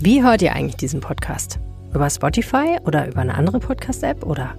[0.00, 1.58] Wie hört ihr eigentlich diesen Podcast?
[1.94, 4.54] Über Spotify oder über eine andere Podcast-App oder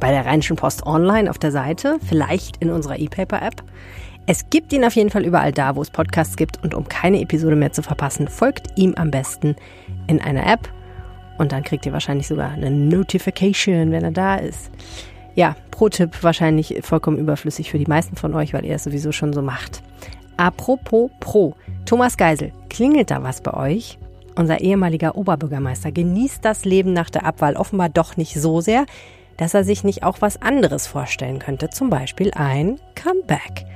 [0.00, 3.62] bei der Rheinischen Post online auf der Seite, vielleicht in unserer E-Paper-App?
[4.26, 7.20] Es gibt ihn auf jeden Fall überall da, wo es Podcasts gibt und um keine
[7.20, 9.56] Episode mehr zu verpassen, folgt ihm am besten
[10.06, 10.70] in einer App
[11.36, 14.70] und dann kriegt ihr wahrscheinlich sogar eine Notification, wenn er da ist.
[15.34, 19.34] Ja, Pro-Tipp wahrscheinlich vollkommen überflüssig für die meisten von euch, weil ihr es sowieso schon
[19.34, 19.82] so macht.
[20.38, 21.54] Apropos Pro.
[21.84, 23.98] Thomas Geisel, klingelt da was bei euch?
[24.38, 28.86] Unser ehemaliger Oberbürgermeister genießt das Leben nach der Abwahl offenbar doch nicht so sehr,
[29.36, 33.66] dass er sich nicht auch was anderes vorstellen könnte, zum Beispiel ein Comeback.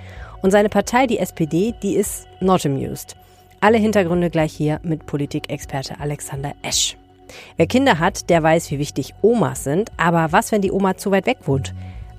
[0.40, 3.16] Und seine Partei, die SPD, die ist not amused.
[3.60, 6.96] Alle Hintergründe gleich hier mit Politikexperte Alexander Esch.
[7.56, 11.10] Wer Kinder hat, der weiß, wie wichtig Omas sind, aber was, wenn die Oma zu
[11.10, 11.74] weit weg wohnt?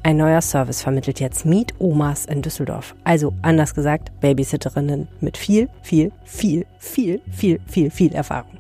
[0.05, 2.93] Ein neuer Service vermittelt jetzt Meet Omas in Düsseldorf.
[3.05, 8.57] Also anders gesagt, Babysitterinnen mit viel, viel, viel, viel, viel, viel, viel Erfahrung.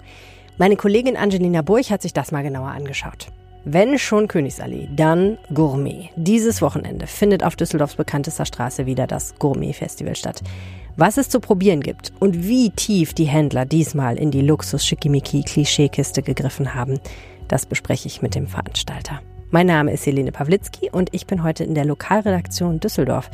[0.57, 3.27] Meine Kollegin Angelina Burch hat sich das mal genauer angeschaut.
[3.65, 6.11] Wenn schon Königsallee, dann Gourmet.
[6.15, 10.41] Dieses Wochenende findet auf Düsseldorfs bekanntester Straße wieder das Gourmet-Festival statt.
[10.95, 16.73] Was es zu probieren gibt und wie tief die Händler diesmal in die Luxus-Schickimicki-Klischeekiste gegriffen
[16.73, 17.01] haben,
[17.49, 19.19] das bespreche ich mit dem Veranstalter.
[19.53, 23.29] Mein Name ist Helene Pawlitzki und ich bin heute in der Lokalredaktion Düsseldorf.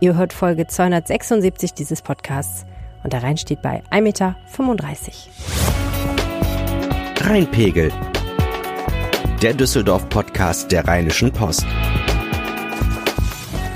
[0.00, 2.66] Ihr hört Folge 276 dieses Podcasts
[3.04, 4.36] und der Rhein steht bei 1,35 Meter.
[7.20, 7.92] Rheinpegel.
[9.40, 11.64] Der Düsseldorf-Podcast der Rheinischen Post.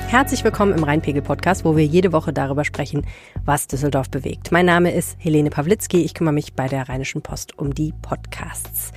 [0.08, 3.06] Herzlich willkommen im Rheinpegel-Podcast, wo wir jede Woche darüber sprechen,
[3.44, 4.50] was Düsseldorf bewegt.
[4.50, 6.02] Mein Name ist Helene Pawlitzki.
[6.02, 8.90] Ich kümmere mich bei der Rheinischen Post um die Podcasts.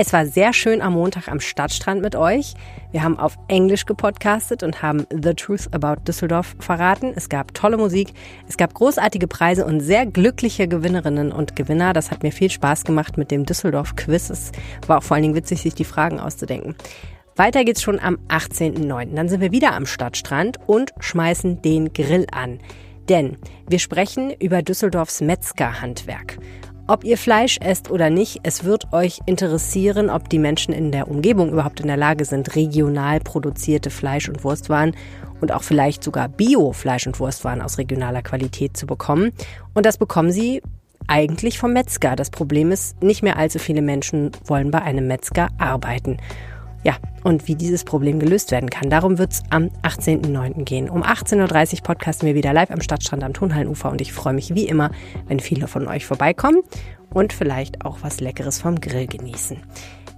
[0.00, 2.54] Es war sehr schön am Montag am Stadtstrand mit euch.
[2.92, 7.12] Wir haben auf Englisch gepodcastet und haben The Truth About Düsseldorf verraten.
[7.16, 8.14] Es gab tolle Musik,
[8.48, 11.94] es gab großartige Preise und sehr glückliche Gewinnerinnen und Gewinner.
[11.94, 14.30] Das hat mir viel Spaß gemacht mit dem Düsseldorf Quiz.
[14.30, 14.52] Es
[14.86, 16.76] war auch vor allen Dingen witzig, sich die Fragen auszudenken.
[17.34, 19.16] Weiter geht's schon am 18.09.
[19.16, 22.60] Dann sind wir wieder am Stadtstrand und schmeißen den Grill an.
[23.08, 23.36] Denn
[23.68, 26.38] wir sprechen über Düsseldorfs Metzgerhandwerk.
[26.90, 31.08] Ob ihr Fleisch esst oder nicht, es wird euch interessieren, ob die Menschen in der
[31.08, 34.96] Umgebung überhaupt in der Lage sind, regional produzierte Fleisch- und Wurstwaren
[35.42, 39.32] und auch vielleicht sogar Bio-Fleisch- und Wurstwaren aus regionaler Qualität zu bekommen.
[39.74, 40.62] Und das bekommen sie
[41.06, 42.16] eigentlich vom Metzger.
[42.16, 46.16] Das Problem ist, nicht mehr allzu viele Menschen wollen bei einem Metzger arbeiten.
[46.84, 48.88] Ja, und wie dieses Problem gelöst werden kann.
[48.88, 50.64] Darum wird es am 18.09.
[50.64, 50.88] gehen.
[50.88, 54.54] Um 18.30 Uhr podcasten wir wieder live am Stadtstrand am Tonhallenufer und ich freue mich
[54.54, 54.90] wie immer,
[55.26, 56.62] wenn viele von euch vorbeikommen
[57.12, 59.58] und vielleicht auch was Leckeres vom Grill genießen.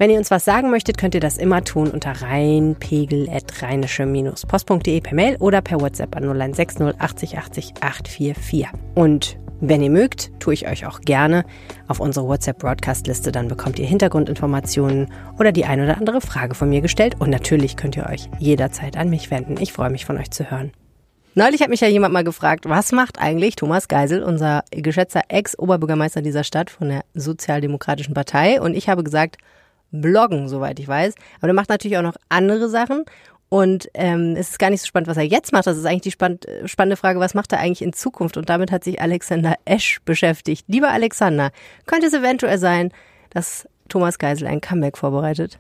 [0.01, 5.37] Wenn ihr uns was sagen möchtet, könnt ihr das immer tun unter rheinpegel.rheinische-post.de per Mail
[5.41, 8.69] oder per WhatsApp an 0160 80 80 844.
[8.95, 11.45] Und wenn ihr mögt, tue ich euch auch gerne
[11.87, 16.81] auf unsere WhatsApp-Broadcast-Liste, dann bekommt ihr Hintergrundinformationen oder die ein oder andere Frage von mir
[16.81, 19.61] gestellt und natürlich könnt ihr euch jederzeit an mich wenden.
[19.61, 20.73] Ich freue mich von euch zu hören.
[21.35, 26.23] Neulich hat mich ja jemand mal gefragt, was macht eigentlich Thomas Geisel, unser geschätzter Ex-Oberbürgermeister
[26.23, 28.63] dieser Stadt von der Sozialdemokratischen Partei?
[28.63, 29.37] Und ich habe gesagt,
[29.93, 31.15] bloggen, soweit ich weiß.
[31.39, 33.05] Aber der macht natürlich auch noch andere Sachen.
[33.49, 35.67] Und ähm, es ist gar nicht so spannend, was er jetzt macht.
[35.67, 38.37] Das ist eigentlich die spann spannende Frage, was macht er eigentlich in Zukunft?
[38.37, 40.67] Und damit hat sich Alexander Esch beschäftigt.
[40.69, 41.51] Lieber Alexander,
[41.85, 42.93] könnte es eventuell sein,
[43.31, 45.59] dass Thomas Geisel ein Comeback vorbereitet?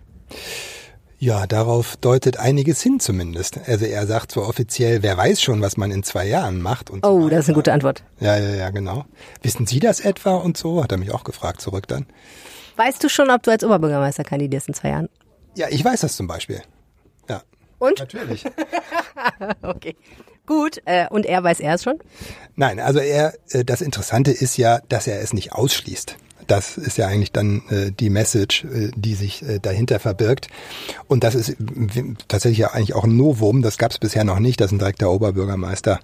[1.18, 3.58] Ja, darauf deutet einiges hin zumindest.
[3.66, 6.90] Also er sagt zwar offiziell, wer weiß schon, was man in zwei Jahren macht.
[6.90, 8.04] Und oh, so das ist eine gute Antwort.
[8.20, 9.04] Ja, ja, ja, genau.
[9.42, 10.82] Wissen Sie das etwa und so?
[10.82, 12.06] Hat er mich auch gefragt zurück dann.
[12.80, 15.08] Weißt du schon, ob du als Oberbürgermeister kandidierst in zwei Jahren?
[15.54, 16.62] Ja, ich weiß das zum Beispiel.
[17.80, 17.98] Und?
[17.98, 18.44] Natürlich.
[19.62, 19.96] okay.
[20.46, 20.80] Gut.
[20.84, 21.98] Äh, und er weiß er es schon?
[22.54, 26.16] Nein, also er, äh, das Interessante ist ja, dass er es nicht ausschließt.
[26.50, 30.48] Das ist ja eigentlich dann äh, die Message, äh, die sich äh, dahinter verbirgt.
[31.06, 31.54] Und das ist
[32.26, 33.62] tatsächlich ja eigentlich auch ein Novum.
[33.62, 34.60] Das gab es bisher noch nicht.
[34.60, 36.00] Das ist ein direkter Oberbürgermeister,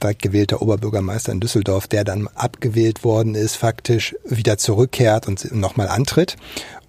[0.00, 5.88] direkt gewählter Oberbürgermeister in Düsseldorf, der dann abgewählt worden ist, faktisch wieder zurückkehrt und nochmal
[5.88, 6.36] antritt.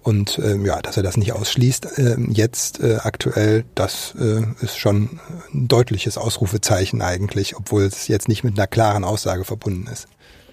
[0.04, 4.78] Und ähm, ja, dass er das nicht ausschließt, äh, jetzt äh, aktuell, das äh, ist
[4.78, 5.18] schon
[5.52, 10.06] ein deutliches Ausrufezeichen eigentlich, obwohl es jetzt nicht mit einer klaren Aussage verbunden ist.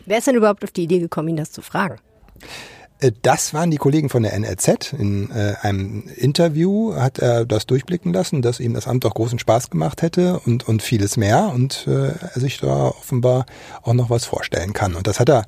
[0.07, 1.99] Wer ist denn überhaupt auf die Idee gekommen, ihn das zu fragen?
[2.99, 4.93] Äh, das waren die Kollegen von der NRZ.
[4.93, 9.39] In äh, einem Interview hat er das durchblicken lassen, dass ihm das Amt auch großen
[9.39, 13.45] Spaß gemacht hätte und, und vieles mehr und äh, er sich da offenbar
[13.81, 14.95] auch noch was vorstellen kann.
[14.95, 15.45] Und das hat er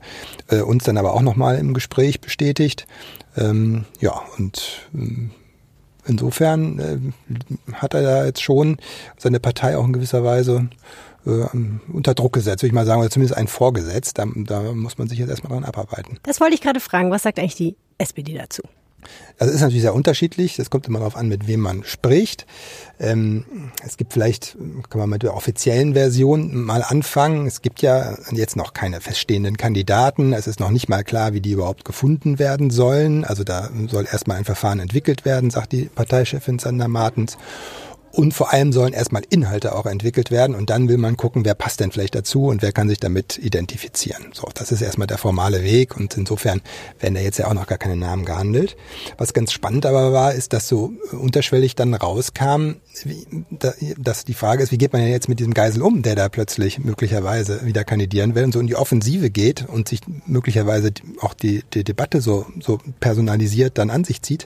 [0.50, 2.86] äh, uns dann aber auch nochmal im Gespräch bestätigt.
[3.38, 5.32] Ähm, ja, und ähm,
[6.06, 8.78] insofern äh, hat er da jetzt schon
[9.18, 10.70] seine Partei auch in gewisser Weise
[11.26, 11.46] äh,
[11.92, 14.18] unter Druck gesetzt, würde ich mal sagen, oder zumindest ein vorgesetzt.
[14.18, 16.20] Da, da muss man sich jetzt erstmal dran abarbeiten.
[16.24, 17.12] Das wollte ich gerade fragen.
[17.12, 18.64] Was sagt eigentlich die SPD dazu?
[19.38, 20.58] Also ist natürlich sehr unterschiedlich.
[20.58, 22.46] Das kommt immer darauf an, mit wem man spricht.
[23.00, 24.58] Ähm, es gibt vielleicht,
[24.90, 27.48] kann man mit der offiziellen Version mal anfangen.
[27.48, 30.34] Es gibt ja jetzt noch keine feststehenden Kandidaten.
[30.34, 33.24] Es ist noch nicht mal klar, wie die überhaupt gefunden werden sollen.
[33.24, 37.38] Also da soll erstmal ein Verfahren entwickelt werden, sagt die Parteichefin Sander Martens.
[38.20, 41.54] Und vor allem sollen erstmal Inhalte auch entwickelt werden und dann will man gucken, wer
[41.54, 44.32] passt denn vielleicht dazu und wer kann sich damit identifizieren.
[44.34, 46.60] So, das ist erstmal der formale Weg und insofern
[47.00, 48.76] werden da jetzt ja auch noch gar keine Namen gehandelt.
[49.18, 52.82] Was ganz spannend aber war, ist, dass so unterschwellig dann rauskam,
[53.98, 56.28] dass die Frage ist, wie geht man denn jetzt mit diesem Geisel um, der da
[56.28, 61.34] plötzlich möglicherweise wieder kandidieren will und so in die Offensive geht und sich möglicherweise auch
[61.34, 64.46] die, die Debatte so, so personalisiert dann an sich zieht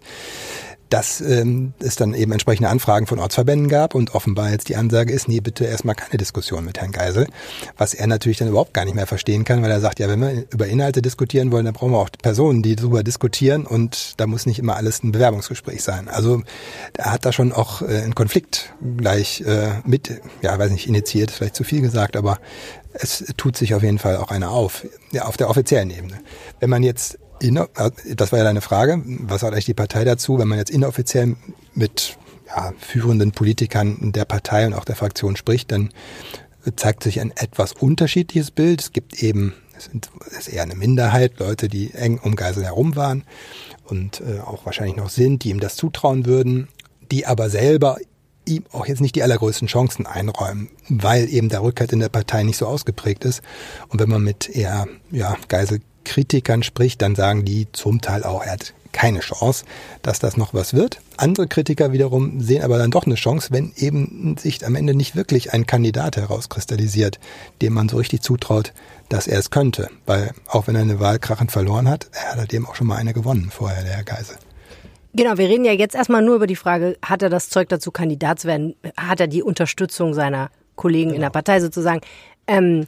[0.94, 5.12] dass ähm, es dann eben entsprechende Anfragen von Ortsverbänden gab und offenbar jetzt die Ansage
[5.12, 7.26] ist, nee, bitte erstmal keine Diskussion mit Herrn Geisel,
[7.80, 10.20] was er natürlich dann überhaupt gar nicht mehr verstehen kann, weil er sagt, ja, wenn
[10.20, 14.28] wir über Inhalte diskutieren wollen, dann brauchen wir auch Personen, die darüber diskutieren und da
[14.28, 16.10] muss nicht immer alles ein Bewerbungsgespräch sein.
[16.10, 16.44] Also
[16.96, 21.32] er hat da schon auch äh, einen Konflikt gleich äh, mit, ja, weiß nicht, initiiert,
[21.32, 22.38] vielleicht zu viel gesagt, aber
[22.94, 26.20] es tut sich auf jeden Fall auch einer auf, ja, auf der offiziellen Ebene.
[26.60, 27.18] Wenn man jetzt
[27.52, 31.36] das war ja deine Frage, was sagt eigentlich die Partei dazu, wenn man jetzt inoffiziell
[31.74, 32.18] mit
[32.48, 35.90] ja, führenden Politikern der Partei und auch der Fraktion spricht, dann
[36.76, 38.82] zeigt sich ein etwas unterschiedliches Bild.
[38.82, 39.90] Es gibt eben, es
[40.38, 43.24] ist eher eine Minderheit, Leute, die eng um Geisel herum waren
[43.86, 46.70] und äh, auch wahrscheinlich noch sind, die ihm das zutrauen würden,
[47.12, 47.98] die aber selber
[48.46, 52.44] ihm auch jetzt nicht die allergrößten Chancen einräumen, weil eben der Rückhalt in der Partei
[52.44, 53.42] nicht so ausgeprägt ist.
[53.88, 58.44] Und wenn man mit eher ja, Geisel Kritikern spricht, dann sagen die zum Teil auch,
[58.44, 59.66] er hat keine Chance,
[60.02, 61.02] dass das noch was wird.
[61.18, 65.16] Andere Kritiker wiederum sehen aber dann doch eine Chance, wenn eben sich am Ende nicht
[65.16, 67.20] wirklich ein Kandidat herauskristallisiert,
[67.62, 68.72] dem man so richtig zutraut,
[69.10, 69.90] dass er es könnte.
[70.06, 72.96] Weil auch wenn er eine Wahl krachend verloren hat, er hat eben auch schon mal
[72.96, 74.38] eine gewonnen vorher, der Herr Geisel.
[75.16, 77.92] Genau, wir reden ja jetzt erstmal nur über die Frage, hat er das Zeug dazu,
[77.92, 78.76] Kandidat zu werden?
[78.98, 81.16] Hat er die Unterstützung seiner Kollegen genau.
[81.16, 81.30] in der.
[81.30, 82.02] Partei sozusagen?
[82.48, 82.88] Ähm,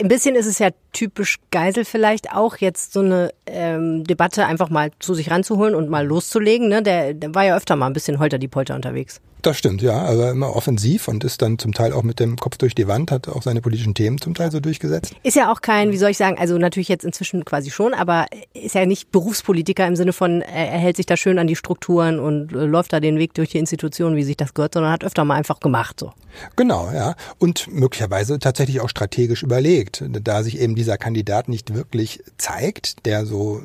[0.00, 4.70] ein bisschen ist es ja typisch Geisel vielleicht auch, jetzt so eine ähm, Debatte einfach
[4.70, 6.68] mal zu sich ranzuholen und mal loszulegen.
[6.68, 6.82] Ne?
[6.82, 9.20] Der, der war ja öfter mal ein bisschen holter die Polter unterwegs.
[9.44, 9.92] Das stimmt, ja.
[9.92, 13.10] Aber immer offensiv und ist dann zum Teil auch mit dem Kopf durch die Wand,
[13.10, 15.14] hat auch seine politischen Themen zum Teil so durchgesetzt.
[15.22, 18.24] Ist ja auch kein, wie soll ich sagen, also natürlich jetzt inzwischen quasi schon, aber
[18.54, 22.20] ist ja nicht Berufspolitiker im Sinne von, er hält sich da schön an die Strukturen
[22.20, 25.04] und äh, läuft da den Weg durch die Institutionen, wie sich das gehört, sondern hat
[25.04, 26.12] öfter mal einfach gemacht so.
[26.56, 27.14] Genau, ja.
[27.38, 33.26] Und möglicherweise tatsächlich auch strategisch überlegt, da sich eben dieser Kandidat nicht wirklich zeigt, der
[33.26, 33.60] so,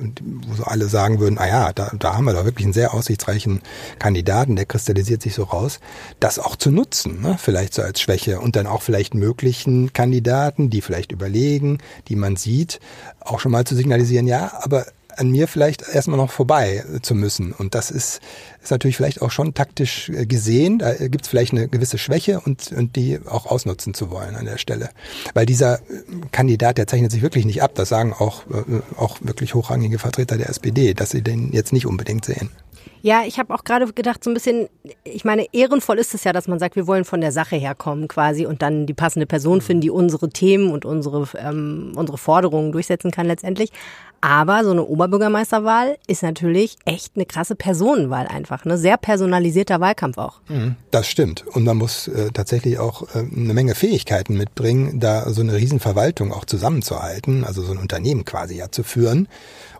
[0.47, 2.93] wo so alle sagen würden, ah ja, da, da haben wir doch wirklich einen sehr
[2.93, 3.61] aussichtsreichen
[3.99, 5.79] Kandidaten, der kristallisiert sich so raus aus,
[6.19, 7.37] das auch zu nutzen, ne?
[7.37, 12.35] vielleicht so als Schwäche und dann auch vielleicht möglichen Kandidaten, die vielleicht überlegen, die man
[12.35, 12.79] sieht,
[13.19, 14.85] auch schon mal zu signalisieren, ja, aber
[15.19, 17.51] an mir vielleicht erstmal noch vorbei zu müssen.
[17.51, 18.21] Und das ist,
[18.61, 20.79] ist natürlich vielleicht auch schon taktisch äh, gesehen.
[20.79, 24.45] Da gibt es vielleicht eine gewisse Schwäche und, und die auch ausnutzen zu wollen an
[24.45, 24.89] der Stelle.
[25.33, 25.79] Weil dieser äh,
[26.31, 27.71] Kandidat, der zeichnet sich wirklich nicht ab.
[27.75, 31.85] Das sagen auch, äh, auch wirklich hochrangige Vertreter der SPD, dass sie den jetzt nicht
[31.85, 32.49] unbedingt sehen.
[33.01, 34.67] Ja, ich habe auch gerade gedacht, so ein bisschen,
[35.05, 38.09] ich meine, ehrenvoll ist es ja, dass man sagt, wir wollen von der Sache herkommen
[38.09, 42.73] quasi und dann die passende Person finden, die unsere Themen und unsere, ähm, unsere Forderungen
[42.73, 43.71] durchsetzen kann letztendlich.
[44.21, 48.77] Aber so eine Oberbürgermeisterwahl ist natürlich echt eine krasse Personenwahl einfach, ne?
[48.77, 50.41] Sehr personalisierter Wahlkampf auch.
[50.49, 51.45] Mhm, das stimmt.
[51.47, 56.33] Und man muss äh, tatsächlich auch äh, eine Menge Fähigkeiten mitbringen, da so eine Riesenverwaltung
[56.33, 59.27] auch zusammenzuhalten, also so ein Unternehmen quasi ja zu führen.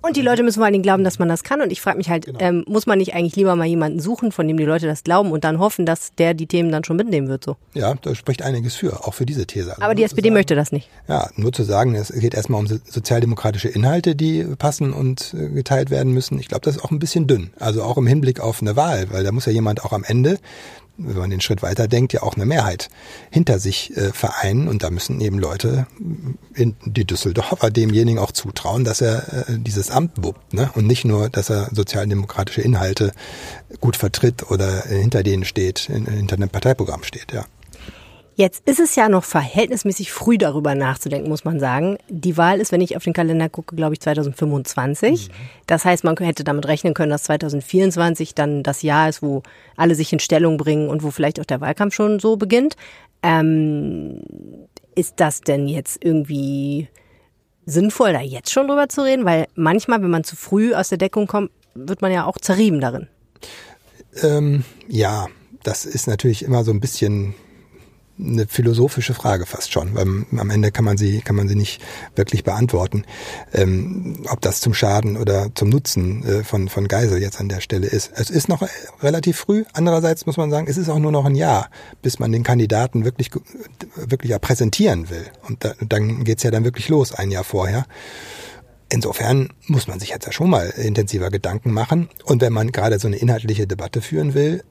[0.02, 1.62] Und die Leute müssen vor allen Dingen glauben, dass man das kann.
[1.62, 2.40] Und ich frage mich halt, genau.
[2.40, 5.32] ähm, muss man nicht eigentlich lieber mal jemanden suchen, von dem die Leute das glauben
[5.32, 7.44] und dann hoffen, dass der die Themen dann schon mitnehmen wird?
[7.44, 7.58] So.
[7.74, 9.72] Ja, da spricht einiges für, auch für diese These.
[9.72, 10.90] Also Aber die SPD sagen, möchte das nicht.
[11.08, 15.90] Ja, nur zu sagen, es geht erstmal um sozialdemokratische Inhalte, die passen und äh, geteilt
[15.90, 16.40] werden müssen.
[16.40, 17.52] Ich glaube, das ist auch ein bisschen dünn.
[17.60, 20.40] Also auch im Hinblick auf eine Wahl, weil da muss ja jemand auch am Ende
[21.00, 22.90] wenn man den Schritt weiter denkt, ja auch eine Mehrheit
[23.32, 24.68] hinter sich äh, vereinen.
[24.68, 25.88] Und da müssen eben Leute
[26.54, 30.54] in die Düsseldorfer demjenigen auch zutrauen, dass er äh, dieses Amt wuppt.
[30.54, 30.70] Ne?
[30.76, 33.12] Und nicht nur, dass er sozialdemokratische Inhalte
[33.80, 37.46] gut vertritt oder äh, hinter denen steht, in, hinter einem Parteiprogramm steht, ja.
[38.40, 41.98] Jetzt ist es ja noch verhältnismäßig früh darüber nachzudenken, muss man sagen.
[42.08, 45.28] Die Wahl ist, wenn ich auf den Kalender gucke, glaube ich 2025.
[45.28, 45.34] Mhm.
[45.68, 49.44] Das heißt, man hätte damit rechnen können, dass 2024 dann das Jahr ist, wo
[49.76, 52.78] alle sich in Stellung bringen und wo vielleicht auch der Wahlkampf schon so beginnt.
[53.24, 54.22] Ähm,
[54.96, 56.88] ist das denn jetzt irgendwie
[57.66, 59.26] sinnvoll, da jetzt schon drüber zu reden?
[59.26, 62.80] Weil manchmal, wenn man zu früh aus der Deckung kommt, wird man ja auch zerrieben
[62.80, 63.10] darin.
[64.24, 65.28] Ähm, ja,
[65.64, 67.36] das ist natürlich immer so ein bisschen
[68.20, 70.06] eine philosophische Frage fast schon, weil
[70.38, 71.82] am Ende kann man sie, kann man sie nicht
[72.16, 73.06] wirklich beantworten,
[73.54, 77.62] ähm, ob das zum Schaden oder zum Nutzen äh, von, von Geisel jetzt an der
[77.62, 78.12] Stelle ist.
[78.16, 78.68] Es ist noch
[79.02, 79.64] relativ früh.
[79.74, 81.70] Andererseits muss man sagen, es ist auch nur noch ein Jahr,
[82.02, 83.30] bis man den Kandidaten wirklich,
[83.96, 85.26] wirklich ja präsentieren will.
[85.48, 87.86] Und da, dann geht's ja dann wirklich los, ein Jahr vorher.
[88.92, 92.10] Insofern muss man sich jetzt ja schon mal intensiver Gedanken machen.
[92.24, 94.64] Und wenn man gerade so eine inhaltliche Debatte führen will,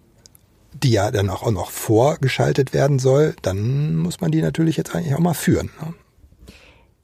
[0.82, 5.14] die ja dann auch noch vorgeschaltet werden soll, dann muss man die natürlich jetzt eigentlich
[5.14, 5.70] auch mal führen.
[5.80, 5.94] Ne?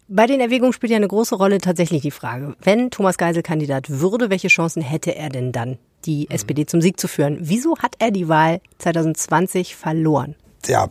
[0.07, 3.88] Bei den Erwägungen spielt ja eine große Rolle tatsächlich die Frage, wenn Thomas Geisel Kandidat
[3.88, 6.35] würde, welche Chancen hätte er denn dann, die mhm.
[6.35, 7.38] SPD zum Sieg zu führen?
[7.40, 10.35] Wieso hat er die Wahl 2020 verloren?
[10.66, 10.88] Ja,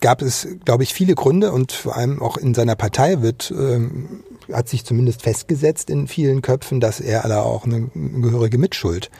[0.00, 4.22] gab es, glaube ich, viele Gründe und vor allem auch in seiner Partei wird ähm,
[4.52, 9.10] hat sich zumindest festgesetzt in vielen Köpfen, dass er da auch eine gehörige Mitschuld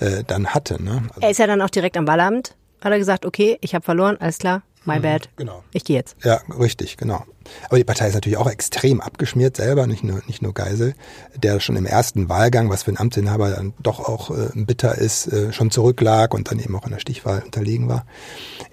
[0.00, 0.82] äh, dann hatte.
[0.82, 1.02] Ne?
[1.10, 3.84] Also er ist ja dann auch direkt am Wahlamt, hat er gesagt, okay, ich habe
[3.84, 5.64] verloren, alles klar, my mhm, bad, genau.
[5.72, 6.16] ich gehe jetzt.
[6.24, 7.24] Ja, richtig, genau.
[7.66, 10.94] Aber die Partei ist natürlich auch extrem abgeschmiert selber, nicht nur, nicht nur Geisel,
[11.36, 15.26] der schon im ersten Wahlgang, was für einen Amtsinhaber dann doch auch äh, bitter ist,
[15.32, 18.06] äh, schon zurücklag und dann eben auch in der Stichwahl unterlegen war.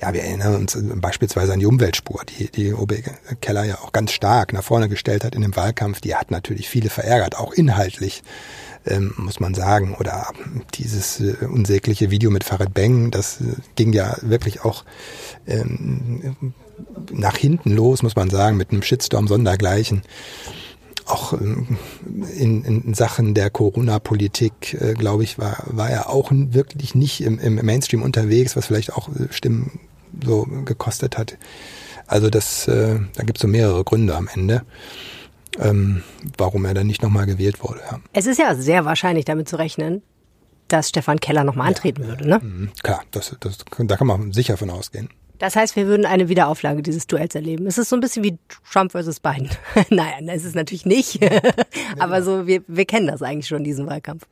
[0.02, 2.94] Ja, wir erinnern uns äh, beispielsweise an die Umweltspur, die, die OB
[3.42, 6.02] Keller ja auch ganz stark nach vorne gestellt hat in dem Wahlkampf.
[6.02, 8.24] Die hat natürlich viele verärgert, auch inhaltlich
[8.88, 9.96] ähm, muss man sagen.
[10.00, 10.32] Oder
[10.74, 14.86] dieses äh, unsägliche Video mit Farid Beng, das äh, ging ja wirklich auch
[15.48, 16.54] ähm,
[17.12, 20.04] nach hinten los, muss man sagen, mit einem Shitstorm sondergleichen.
[21.06, 21.78] Auch ähm,
[22.36, 27.40] in, in Sachen der Corona-Politik, äh, glaube ich, war, war er auch wirklich nicht im,
[27.40, 29.80] im Mainstream unterwegs, was vielleicht auch äh, Stimmen
[30.24, 31.38] so gekostet hat.
[32.08, 34.64] Also das, äh, da gibt es so mehrere Gründe am Ende
[35.60, 36.04] ähm,
[36.38, 37.82] warum er dann nicht nochmal gewählt wurde.
[37.90, 38.00] Ja.
[38.14, 40.02] Es ist ja sehr wahrscheinlich damit zu rechnen,
[40.68, 42.40] dass Stefan Keller nochmal antreten ja, würde, ne?
[42.42, 45.10] Mhm, klar, das, das, da kann man sicher von ausgehen.
[45.40, 47.68] Das heißt, wir würden eine Wiederauflage dieses Duells erleben.
[47.68, 48.38] Es ist so ein bisschen wie
[48.72, 49.50] Trump versus Biden.
[49.90, 51.20] Nein, das ist es natürlich nicht.
[52.00, 54.26] Aber so, wir, wir kennen das eigentlich schon, diesen Wahlkampf.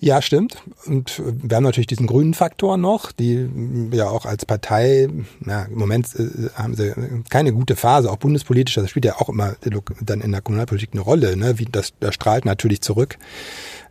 [0.00, 0.62] Ja, stimmt.
[0.86, 3.48] Und wir haben natürlich diesen grünen Faktor noch, die
[3.92, 5.08] ja auch als Partei,
[5.40, 6.94] na, im Moment äh, haben sie
[7.30, 9.54] keine gute Phase, auch bundespolitisch, das spielt ja auch immer
[10.00, 11.58] dann in der Kommunalpolitik eine Rolle, ne?
[11.58, 13.18] Wie das, das strahlt natürlich zurück.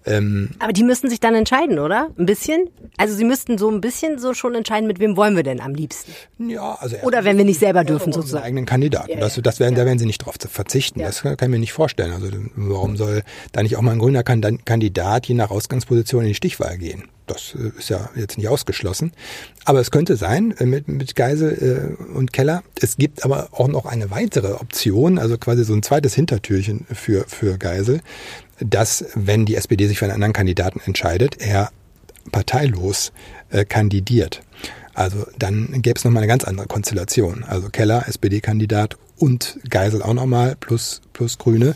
[0.06, 2.10] Ähm, Aber die müssten sich dann entscheiden, oder?
[2.18, 2.70] Ein bisschen?
[2.98, 5.74] Also sie müssten so ein bisschen so schon entscheiden, mit wem wollen wir denn am
[5.74, 6.12] liebsten?
[6.38, 8.44] Ja, also oder wenn wir nicht selber dürfen sozusagen.
[8.44, 9.12] eigenen Kandidaten.
[9.12, 9.82] Ja, das, das werden, ja.
[9.82, 11.00] da werden sie nicht drauf verzichten.
[11.00, 11.08] Ja.
[11.08, 12.13] Das kann, ich mir nicht vorstellen.
[12.13, 16.36] Also warum soll da nicht auch mal ein grüner Kandidat je nach Ausgangsposition in die
[16.36, 17.10] Stichwahl gehen?
[17.27, 19.12] Das äh, ist ja jetzt nicht ausgeschlossen.
[19.66, 22.63] Aber es könnte sein äh, mit, mit Geisel äh, und Keller.
[22.82, 27.25] Es gibt aber auch noch eine weitere Option, also quasi so ein zweites Hintertürchen für,
[27.27, 28.00] für Geisel
[28.59, 31.71] dass, wenn die SPD sich für einen anderen Kandidaten entscheidet, er
[32.31, 33.11] parteilos
[33.49, 34.41] äh, kandidiert.
[34.93, 37.43] Also dann gäbe es nochmal eine ganz andere Konstellation.
[37.43, 41.75] Also Keller, SPD-Kandidat und Geisel auch nochmal plus, plus Grüne.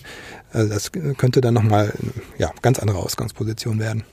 [0.52, 1.94] Also das könnte dann nochmal
[2.38, 4.04] ja, ganz andere Ausgangsposition werden.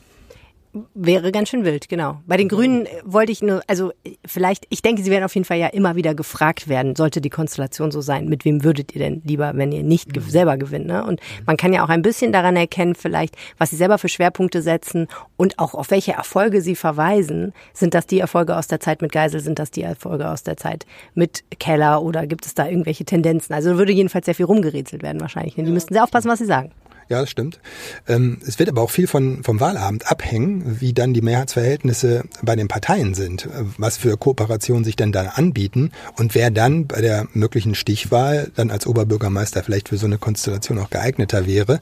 [0.94, 2.20] Wäre ganz schön wild, genau.
[2.26, 3.92] Bei den Grünen wollte ich nur, also
[4.26, 7.30] vielleicht, ich denke, sie werden auf jeden Fall ja immer wieder gefragt werden, sollte die
[7.30, 10.20] Konstellation so sein, mit wem würdet ihr denn lieber, wenn ihr nicht mhm.
[10.20, 10.86] selber gewinnt.
[10.86, 11.04] Ne?
[11.04, 14.60] Und man kann ja auch ein bisschen daran erkennen, vielleicht, was sie selber für Schwerpunkte
[14.60, 15.08] setzen
[15.38, 17.54] und auch auf welche Erfolge sie verweisen.
[17.72, 20.58] Sind das die Erfolge aus der Zeit mit Geisel, sind das die Erfolge aus der
[20.58, 20.84] Zeit
[21.14, 23.54] mit Keller oder gibt es da irgendwelche Tendenzen?
[23.54, 25.56] Also würde jedenfalls sehr viel rumgerätselt werden wahrscheinlich.
[25.56, 25.64] Ne?
[25.64, 26.72] Die müssten sehr aufpassen, was sie sagen.
[27.08, 27.58] Ja, das stimmt.
[28.06, 32.54] Ähm, es wird aber auch viel von, vom Wahlabend abhängen, wie dann die Mehrheitsverhältnisse bei
[32.54, 33.48] den Parteien sind,
[33.78, 38.70] was für Kooperationen sich denn da anbieten und wer dann bei der möglichen Stichwahl dann
[38.70, 41.80] als Oberbürgermeister vielleicht für so eine Konstellation auch geeigneter wäre,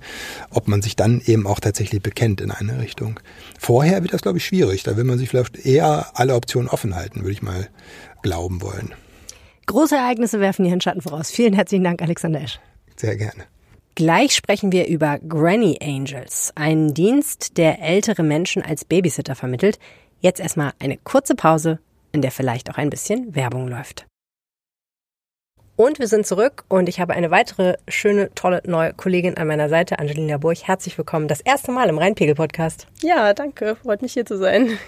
[0.51, 3.19] ob man sich dann eben auch tatsächlich bekennt in eine Richtung.
[3.59, 4.85] Vorher wird das, glaube ich, schwierig.
[4.85, 7.69] Da will man sich vielleicht eher alle Optionen offen halten, würde ich mal
[8.23, 8.95] glauben wollen.
[9.67, 11.31] Große Ereignisse werfen ihren Schatten voraus.
[11.33, 12.61] Vielen herzlichen Dank, Alexander Esch.
[12.95, 13.45] Sehr gerne.
[13.99, 19.79] Gleich sprechen wir über Granny Angels, einen Dienst, der ältere Menschen als Babysitter vermittelt.
[20.21, 21.79] Jetzt erstmal eine kurze Pause,
[22.13, 24.05] in der vielleicht auch ein bisschen Werbung läuft.
[25.77, 29.71] Und wir sind zurück und ich habe eine weitere schöne, tolle neue Kollegin an meiner
[29.71, 30.69] Seite, Angelina Burch.
[30.69, 31.27] Herzlich willkommen.
[31.27, 32.89] Das erste Mal im Rheinpegel-Podcast.
[33.01, 33.77] Ja, danke.
[33.77, 34.79] Freut mich hier zu sein.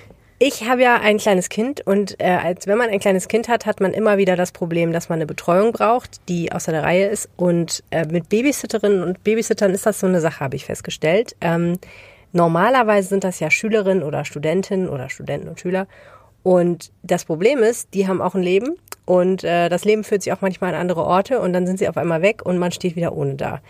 [0.41, 3.67] Ich habe ja ein kleines Kind und äh, als wenn man ein kleines Kind hat,
[3.67, 7.09] hat man immer wieder das Problem, dass man eine Betreuung braucht, die außer der Reihe
[7.09, 7.29] ist.
[7.37, 11.35] Und äh, mit Babysitterinnen und Babysittern ist das so eine Sache, habe ich festgestellt.
[11.41, 11.79] Ähm,
[12.33, 15.89] normalerweise sind das ja Schülerinnen oder Studentinnen oder Studenten und Schüler.
[16.45, 18.77] Und das Problem ist, die haben auch ein Leben
[19.07, 21.89] und äh, das Leben führt sich auch manchmal an andere Orte und dann sind sie
[21.89, 23.61] auf einmal weg und man steht wieder ohne da.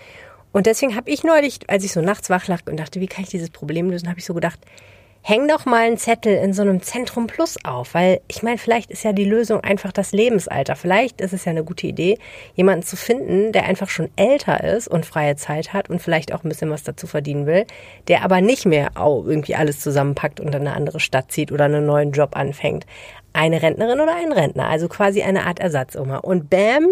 [0.53, 3.25] Und deswegen habe ich neulich, als ich so nachts wach lag und dachte, wie kann
[3.25, 4.59] ich dieses Problem lösen, habe ich so gedacht,
[5.23, 8.91] häng doch mal einen Zettel in so einem Zentrum Plus auf, weil ich meine, vielleicht
[8.91, 10.75] ist ja die Lösung einfach das Lebensalter.
[10.77, 12.19] Vielleicht ist es ja eine gute Idee,
[12.55, 16.45] jemanden zu finden, der einfach schon älter ist und freie Zeit hat und vielleicht auch
[16.45, 17.67] ein bisschen was dazu verdienen will,
[18.09, 21.85] der aber nicht mehr irgendwie alles zusammenpackt und in eine andere Stadt zieht oder einen
[21.85, 22.87] neuen Job anfängt.
[23.33, 26.17] Eine Rentnerin oder ein Rentner, also quasi eine Art Ersatzoma.
[26.19, 26.87] Und bam,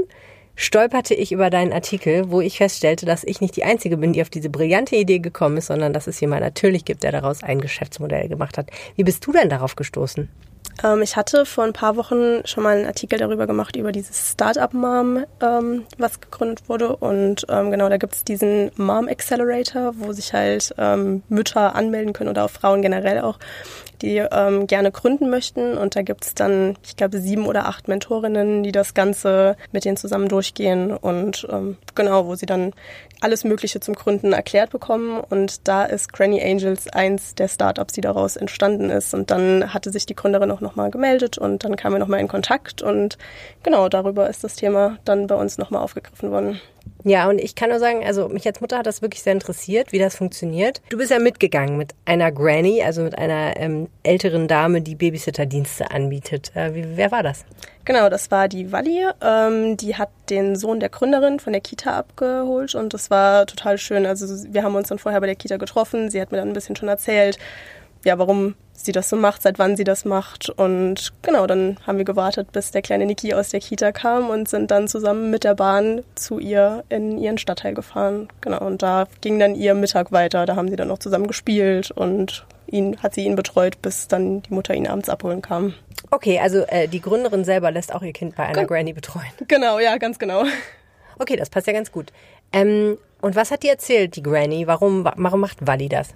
[0.57, 4.23] stolperte ich über deinen Artikel, wo ich feststellte, dass ich nicht die Einzige bin, die
[4.23, 7.61] auf diese brillante Idee gekommen ist, sondern dass es jemand natürlich gibt, der daraus ein
[7.61, 8.71] Geschäftsmodell gemacht hat.
[8.97, 10.29] Wie bist du denn darauf gestoßen?
[10.83, 14.33] Ähm, ich hatte vor ein paar Wochen schon mal einen Artikel darüber gemacht, über dieses
[14.33, 16.97] Startup Mom, ähm, was gegründet wurde.
[16.97, 22.13] Und ähm, genau, da gibt es diesen Mom Accelerator, wo sich halt ähm, Mütter anmelden
[22.13, 23.39] können oder auch Frauen generell auch,
[24.03, 25.77] die ähm, gerne gründen möchten.
[25.77, 29.85] Und da gibt es dann, ich glaube, sieben oder acht Mentorinnen, die das Ganze mit
[29.85, 32.73] denen zusammen durchgehen und ähm, genau, wo sie dann
[33.21, 35.21] alles Mögliche zum Gründen erklärt bekommen.
[35.21, 39.15] Und da ist Granny Angels eins der Startups, die daraus entstanden ist.
[39.15, 42.29] Und dann hatte sich die Gründerin auch nochmal gemeldet und dann kamen wir nochmal in
[42.29, 42.83] Kontakt.
[42.83, 43.19] Und
[43.63, 46.61] genau darüber ist das Thema dann bei uns nochmal aufgegriffen worden.
[47.09, 49.93] Ja, und ich kann nur sagen, also mich als Mutter hat das wirklich sehr interessiert,
[49.93, 50.83] wie das funktioniert.
[50.89, 55.93] Du bist ja mitgegangen mit einer Granny, also mit einer ähm, älteren Dame, die Babysitterdienste
[55.93, 56.51] anbietet.
[56.57, 57.45] Äh, wie, wer war das?
[57.85, 59.07] Genau, das war die Walli.
[59.23, 63.79] Ähm, die hat den Sohn der Gründerin von der Kita abgeholt und das war total
[63.79, 64.05] schön.
[64.05, 66.11] Also wir haben uns dann vorher bei der Kita getroffen.
[66.11, 67.39] Sie hat mir dann ein bisschen schon erzählt,
[68.07, 70.49] ja, warum sie das so macht, seit wann sie das macht.
[70.49, 74.49] Und genau, dann haben wir gewartet, bis der kleine Niki aus der Kita kam und
[74.49, 78.29] sind dann zusammen mit der Bahn zu ihr in ihren Stadtteil gefahren.
[78.41, 80.47] Genau, und da ging dann ihr Mittag weiter.
[80.47, 84.43] Da haben sie dann noch zusammen gespielt und ihn, hat sie ihn betreut, bis dann
[84.43, 85.75] die Mutter ihn abends abholen kam.
[86.13, 89.27] Okay, also äh, die Gründerin selber lässt auch ihr Kind bei einer G Granny betreuen.
[89.49, 90.45] Genau, ja, ganz genau.
[91.19, 92.13] Okay, das passt ja ganz gut.
[92.53, 94.69] Ähm, und was hat die erzählt, die Granny?
[94.69, 96.15] Warum, warum macht Wally das?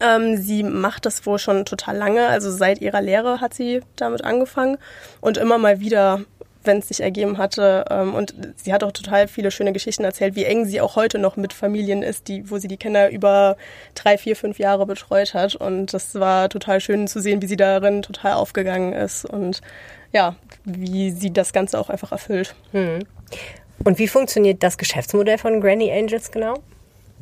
[0.00, 4.24] Ähm, sie macht das wohl schon total lange, also seit ihrer Lehre hat sie damit
[4.24, 4.78] angefangen
[5.20, 6.20] und immer mal wieder,
[6.64, 7.84] wenn es sich ergeben hatte.
[7.90, 11.18] Ähm, und sie hat auch total viele schöne Geschichten erzählt, wie eng sie auch heute
[11.18, 13.56] noch mit Familien ist, die, wo sie die Kinder über
[13.94, 15.56] drei, vier, fünf Jahre betreut hat.
[15.56, 19.62] Und das war total schön zu sehen, wie sie darin total aufgegangen ist und
[20.12, 22.54] ja, wie sie das Ganze auch einfach erfüllt.
[22.72, 23.00] Hm.
[23.84, 26.54] Und wie funktioniert das Geschäftsmodell von Granny Angels genau?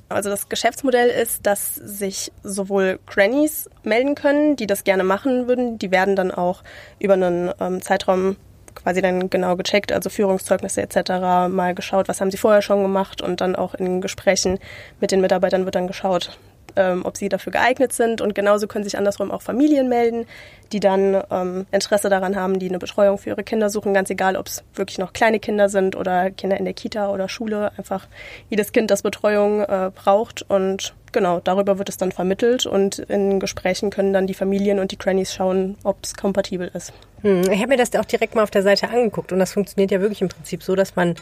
[0.09, 5.79] Also das Geschäftsmodell ist, dass sich sowohl Grannies melden können, die das gerne machen würden.
[5.79, 6.63] Die werden dann auch
[7.01, 8.37] über einen ähm, Zeitraum
[8.77, 11.11] quasi dann genau gecheckt, also Führungszeugnisse etc.
[11.49, 14.59] mal geschaut, was haben sie vorher schon gemacht und dann auch in Gesprächen
[15.01, 16.39] mit den Mitarbeitern wird dann geschaut,
[16.77, 18.21] ähm, ob sie dafür geeignet sind.
[18.21, 20.27] Und genauso können sich andersrum auch Familien melden,
[20.73, 24.37] die dann ähm, Interesse daran haben, die eine Betreuung für ihre Kinder suchen, ganz egal,
[24.37, 27.73] ob es wirklich noch kleine Kinder sind oder Kinder in der Kita oder Schule.
[27.77, 28.07] Einfach
[28.51, 30.49] jedes Kind, das Betreuung äh, braucht.
[30.49, 34.93] Und genau, darüber wird es dann vermittelt und in Gesprächen können dann die Familien und
[34.93, 36.93] die Crannies schauen, ob es kompatibel ist.
[37.23, 39.91] Hm, ich habe mir das auch direkt mal auf der Seite angeguckt und das funktioniert
[39.91, 41.15] ja wirklich im Prinzip so, dass man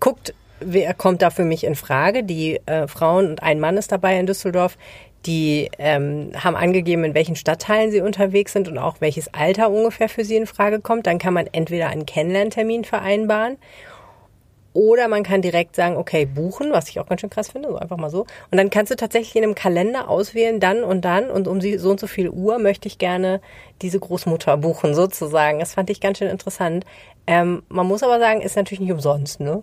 [0.00, 2.24] guckt, wer kommt da für mich in Frage?
[2.24, 4.76] Die äh, Frauen und ein Mann ist dabei in Düsseldorf.
[5.26, 10.08] Die ähm, haben angegeben, in welchen Stadtteilen sie unterwegs sind und auch welches Alter ungefähr
[10.08, 11.06] für sie in Frage kommt.
[11.06, 13.58] Dann kann man entweder einen Kennenlerntermin vereinbaren
[14.78, 17.76] oder man kann direkt sagen, okay, buchen, was ich auch ganz schön krass finde, so
[17.76, 18.26] einfach mal so.
[18.52, 21.90] Und dann kannst du tatsächlich in einem Kalender auswählen, dann und dann und um so
[21.90, 23.40] und so viel Uhr möchte ich gerne
[23.82, 25.58] diese Großmutter buchen, sozusagen.
[25.58, 26.84] Das fand ich ganz schön interessant.
[27.26, 29.62] Ähm, man muss aber sagen, ist natürlich nicht umsonst, ne?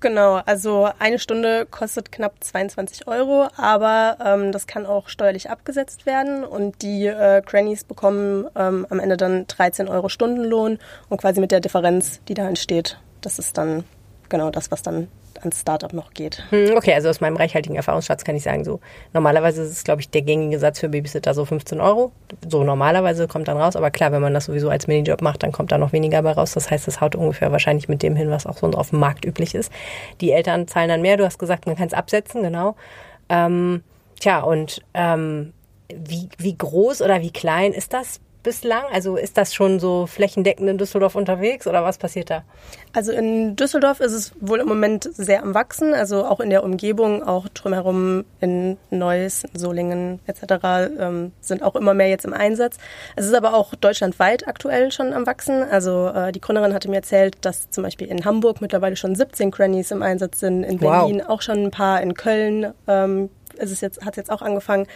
[0.00, 6.06] Genau, also eine Stunde kostet knapp 22 Euro, aber ähm, das kann auch steuerlich abgesetzt
[6.06, 10.78] werden und die äh, Crannies bekommen ähm, am Ende dann 13 Euro Stundenlohn
[11.08, 13.84] und quasi mit der Differenz, die da entsteht, das ist dann
[14.34, 15.06] genau das, was dann
[15.40, 16.42] ans Startup noch geht.
[16.50, 18.80] Hm, okay, also aus meinem reichhaltigen Erfahrungsschatz kann ich sagen, so
[19.12, 22.10] normalerweise ist es, glaube ich, der gängige Satz für Babysitter so 15 Euro.
[22.48, 25.52] So normalerweise kommt dann raus, aber klar, wenn man das sowieso als Minijob macht, dann
[25.52, 26.52] kommt da noch weniger bei raus.
[26.52, 29.24] Das heißt, das haut ungefähr wahrscheinlich mit dem hin, was auch so auf dem Markt
[29.24, 29.70] üblich ist.
[30.20, 32.74] Die Eltern zahlen dann mehr, du hast gesagt, man kann es absetzen, genau.
[33.28, 33.84] Ähm,
[34.18, 35.52] tja, und ähm,
[35.94, 38.84] wie, wie groß oder wie klein ist das bislang?
[38.92, 42.44] Also ist das schon so flächendeckend in Düsseldorf unterwegs oder was passiert da?
[42.92, 46.62] Also in Düsseldorf ist es wohl im Moment sehr am Wachsen, also auch in der
[46.62, 50.92] Umgebung, auch drumherum in Neuss, Solingen etc.
[51.00, 52.76] Ähm, sind auch immer mehr jetzt im Einsatz.
[53.16, 55.64] Es ist aber auch deutschlandweit aktuell schon am Wachsen.
[55.64, 59.50] Also äh, die Gründerin hatte mir erzählt, dass zum Beispiel in Hamburg mittlerweile schon 17
[59.50, 61.30] Crannies im Einsatz sind, in Berlin wow.
[61.30, 64.86] auch schon ein paar, in Köln ähm, ist es jetzt, hat jetzt auch angefangen.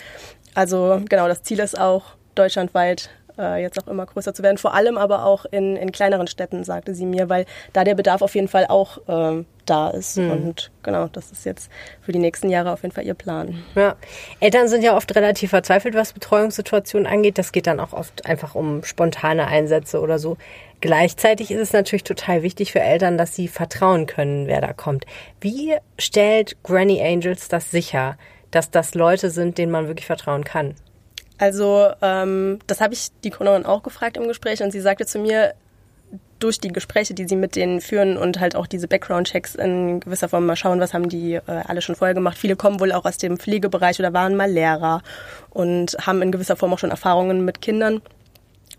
[0.54, 4.58] Also genau, das Ziel ist auch deutschlandweit äh, jetzt auch immer größer zu werden.
[4.58, 8.22] Vor allem aber auch in, in kleineren Städten, sagte sie mir, weil da der Bedarf
[8.22, 10.18] auf jeden Fall auch äh, da ist.
[10.18, 10.30] Mhm.
[10.30, 11.70] Und genau, das ist jetzt
[12.00, 13.62] für die nächsten Jahre auf jeden Fall ihr Plan.
[13.74, 13.96] Ja.
[14.40, 17.38] Eltern sind ja oft relativ verzweifelt, was Betreuungssituationen angeht.
[17.38, 20.36] Das geht dann auch oft einfach um spontane Einsätze oder so.
[20.80, 25.06] Gleichzeitig ist es natürlich total wichtig für Eltern, dass sie vertrauen können, wer da kommt.
[25.40, 28.16] Wie stellt Granny Angels das sicher,
[28.52, 30.74] dass das Leute sind, denen man wirklich vertrauen kann?
[31.38, 35.18] Also ähm, das habe ich die Gründerin auch gefragt im Gespräch und sie sagte zu
[35.18, 35.54] mir,
[36.38, 40.28] durch die Gespräche, die sie mit denen führen und halt auch diese Background-Checks in gewisser
[40.28, 42.38] Form mal schauen, was haben die äh, alle schon vorher gemacht.
[42.38, 45.02] Viele kommen wohl auch aus dem Pflegebereich oder waren mal Lehrer
[45.50, 48.00] und haben in gewisser Form auch schon Erfahrungen mit Kindern.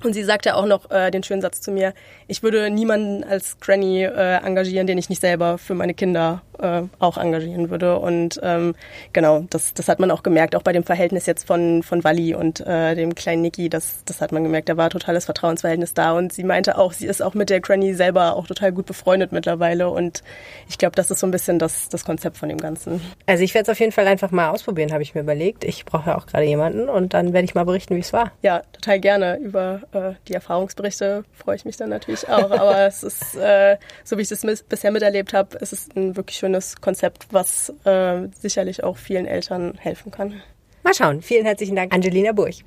[0.04, 1.94] Und sie sagte auch noch äh, den schönen Satz zu mir,
[2.30, 6.84] ich würde niemanden als Granny äh, engagieren, den ich nicht selber für meine Kinder äh,
[7.00, 7.98] auch engagieren würde.
[7.98, 8.76] Und ähm,
[9.14, 12.36] genau, das, das hat man auch gemerkt, auch bei dem Verhältnis jetzt von, von Wally
[12.36, 16.12] und äh, dem kleinen Niki, das, das hat man gemerkt, da war totales Vertrauensverhältnis da.
[16.12, 19.32] Und sie meinte auch, sie ist auch mit der Granny selber auch total gut befreundet
[19.32, 19.90] mittlerweile.
[19.90, 20.24] Und
[20.68, 23.02] ich glaube, das ist so ein bisschen das, das Konzept von dem Ganzen.
[23.26, 25.64] Also ich werde es auf jeden Fall einfach mal ausprobieren, habe ich mir überlegt.
[25.64, 28.32] Ich brauche ja auch gerade jemanden und dann werde ich mal berichten, wie es war.
[28.44, 29.38] Ja, total gerne.
[29.40, 32.52] Über äh, die Erfahrungsberichte freue ich mich dann natürlich auch.
[32.52, 36.38] Aber es ist, äh, so wie ich das bisher miterlebt habe, es ist ein wirklich
[36.38, 40.42] schönes Konzept, was äh, sicherlich auch vielen Eltern helfen kann.
[40.84, 41.22] Mal schauen.
[41.22, 42.64] Vielen herzlichen Dank, Angelina Burch.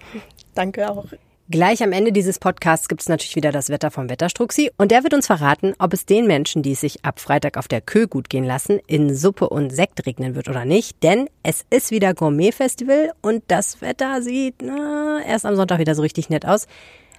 [0.54, 1.06] Danke auch.
[1.52, 5.02] Gleich am Ende dieses Podcasts gibt es natürlich wieder das Wetter vom Wetterstruxi und der
[5.02, 8.06] wird uns verraten, ob es den Menschen, die es sich ab Freitag auf der Kö
[8.06, 11.02] gut gehen lassen, in Suppe und Sekt regnen wird oder nicht.
[11.02, 16.00] Denn es ist wieder Gourmet-Festival und das Wetter sieht na, erst am Sonntag wieder so
[16.00, 16.68] richtig nett aus.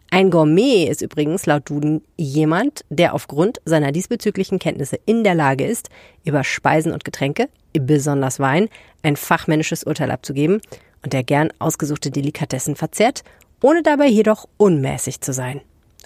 [0.10, 5.66] Ein Gourmet ist übrigens laut Duden jemand, der aufgrund seiner diesbezüglichen Kenntnisse in der Lage
[5.66, 5.90] ist,
[6.24, 8.70] über Speisen und Getränke, besonders Wein,
[9.02, 10.62] ein fachmännisches Urteil abzugeben
[11.04, 13.24] und der gern ausgesuchte Delikatessen verzehrt,
[13.62, 15.62] ohne dabei jedoch unmäßig zu sein.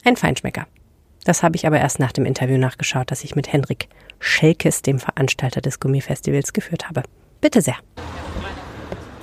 [0.06, 0.68] Ein Feinschmecker.
[1.26, 5.00] Das habe ich aber erst nach dem Interview nachgeschaut, das ich mit Henrik Schelkes, dem
[5.00, 7.04] Veranstalter des Gourmet-Festivals, geführt habe.
[7.42, 7.76] Bitte sehr.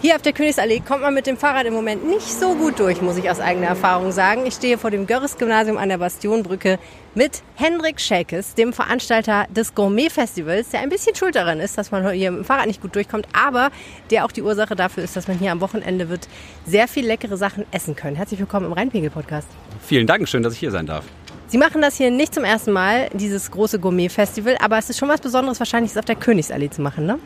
[0.04, 3.00] Hier auf der Königsallee kommt man mit dem Fahrrad im Moment nicht so gut durch,
[3.00, 4.44] muss ich aus eigener Erfahrung sagen.
[4.44, 6.78] Ich stehe vor dem Görres-Gymnasium an der Bastionbrücke
[7.14, 12.06] mit Hendrik Schelkes, dem Veranstalter des Gourmet-Festivals, der ein bisschen schuld daran ist, dass man
[12.12, 13.70] hier mit dem Fahrrad nicht gut durchkommt, aber
[14.10, 16.28] der auch die Ursache dafür ist, dass man hier am Wochenende wird
[16.66, 18.16] sehr viel leckere Sachen essen können.
[18.16, 19.48] Herzlich willkommen im Rheinpegel-Podcast.
[19.86, 21.06] Vielen Dank, schön, dass ich hier sein darf.
[21.46, 25.08] Sie machen das hier nicht zum ersten Mal, dieses große Gourmet-Festival, aber es ist schon
[25.08, 27.18] was Besonderes, wahrscheinlich es auf der Königsallee zu machen, ne?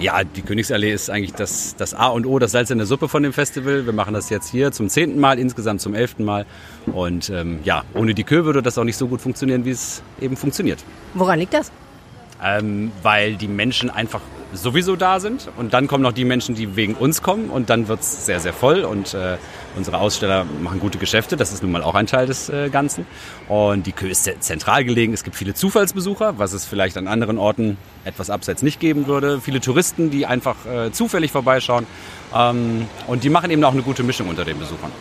[0.00, 3.08] Ja, die Königsallee ist eigentlich das, das A und O, das Salz in der Suppe
[3.08, 3.86] von dem Festival.
[3.86, 6.46] Wir machen das jetzt hier zum zehnten Mal, insgesamt zum elften Mal.
[6.86, 10.02] Und ähm, ja, ohne die Kö würde das auch nicht so gut funktionieren, wie es
[10.20, 10.84] eben funktioniert.
[11.14, 11.70] Woran liegt das?
[12.44, 14.20] Ähm, weil die Menschen einfach
[14.52, 15.48] sowieso da sind.
[15.56, 17.50] Und dann kommen noch die Menschen, die wegen uns kommen.
[17.50, 18.84] Und dann wird es sehr, sehr voll.
[18.84, 19.36] Und äh,
[19.76, 23.06] unsere Aussteller machen gute Geschäfte, das ist nun mal auch ein Teil des äh, Ganzen.
[23.48, 27.38] Und die Kö ist zentral gelegen, es gibt viele Zufallsbesucher, was es vielleicht an anderen
[27.38, 31.86] Orten etwas abseits nicht geben würde, viele Touristen, die einfach äh, zufällig vorbeischauen.
[32.34, 34.92] Ähm, und die machen eben auch eine gute Mischung unter den Besuchern.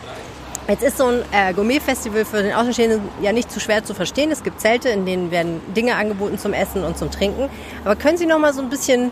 [0.67, 4.31] Jetzt ist so ein äh, Gourmet-Festival für den Außenstehenden ja nicht zu schwer zu verstehen.
[4.31, 7.49] Es gibt Zelte, in denen werden Dinge angeboten zum Essen und zum Trinken.
[7.83, 9.11] Aber können Sie noch mal so ein bisschen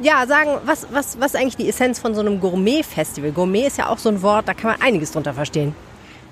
[0.00, 3.32] ja, sagen, was, was, was eigentlich die Essenz von so einem Gourmet-Festival?
[3.32, 5.74] Gourmet ist ja auch so ein Wort, da kann man einiges drunter verstehen.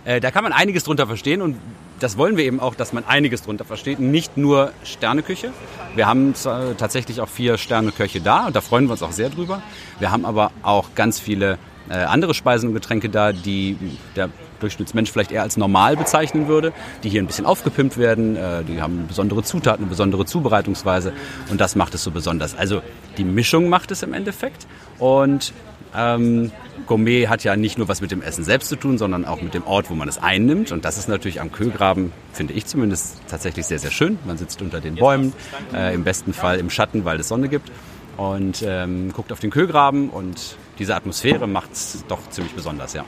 [0.04, 1.56] Äh, da kann man einiges drunter verstehen und
[1.98, 3.98] das wollen wir eben auch, dass man einiges drunter versteht.
[3.98, 5.52] Nicht nur Sterneküche.
[5.94, 6.32] Wir haben
[6.78, 9.60] tatsächlich auch vier Sterneköche da und da freuen wir uns auch sehr drüber.
[9.98, 11.58] Wir haben aber auch ganz viele
[11.90, 13.76] äh, andere Speisen und Getränke da, die
[14.16, 16.72] der Durchschnittsmensch vielleicht eher als normal bezeichnen würde,
[17.02, 21.12] die hier ein bisschen aufgepimpt werden, äh, die haben besondere Zutaten, eine besondere Zubereitungsweise
[21.50, 22.56] und das macht es so besonders.
[22.56, 22.82] Also
[23.18, 24.66] die Mischung macht es im Endeffekt
[24.98, 25.52] und
[25.94, 26.52] ähm,
[26.86, 29.54] Gourmet hat ja nicht nur was mit dem Essen selbst zu tun, sondern auch mit
[29.54, 30.70] dem Ort, wo man es einnimmt.
[30.72, 34.18] Und das ist natürlich am Köhlgraben, finde ich zumindest, tatsächlich sehr, sehr schön.
[34.24, 35.32] Man sitzt unter den Bäumen,
[35.74, 37.70] äh, im besten Fall im Schatten, weil es Sonne gibt
[38.16, 43.04] und ähm, guckt auf den Köhlgraben und diese Atmosphäre macht es doch ziemlich besonders, ja.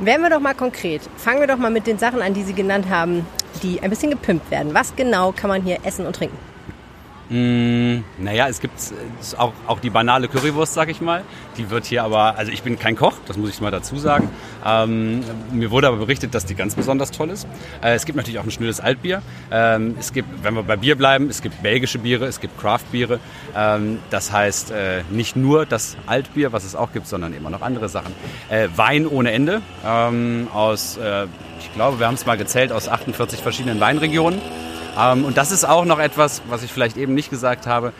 [0.00, 1.02] Werden wir doch mal konkret.
[1.16, 3.26] Fangen wir doch mal mit den Sachen an, die Sie genannt haben,
[3.62, 4.74] die ein bisschen gepimpt werden.
[4.74, 6.53] Was genau kann man hier essen und trinken?
[7.34, 8.74] Mm, naja, es gibt
[9.38, 11.24] auch, auch die banale Currywurst, sag ich mal.
[11.58, 14.30] Die wird hier aber, also ich bin kein Koch, das muss ich mal dazu sagen.
[14.64, 17.48] Ähm, mir wurde aber berichtet, dass die ganz besonders toll ist.
[17.82, 19.20] Äh, es gibt natürlich auch ein schnelles Altbier.
[19.50, 23.18] Ähm, es gibt, wenn wir bei Bier bleiben, es gibt belgische Biere, es gibt Craftbiere.
[23.56, 27.62] Ähm, das heißt äh, nicht nur das Altbier, was es auch gibt, sondern immer noch
[27.62, 28.14] andere Sachen.
[28.48, 31.26] Äh, Wein ohne Ende ähm, aus, äh,
[31.58, 34.40] ich glaube, wir haben es mal gezählt, aus 48 verschiedenen Weinregionen.
[34.98, 37.92] Ähm, und das ist auch noch etwas, was ich vielleicht eben nicht gesagt habe.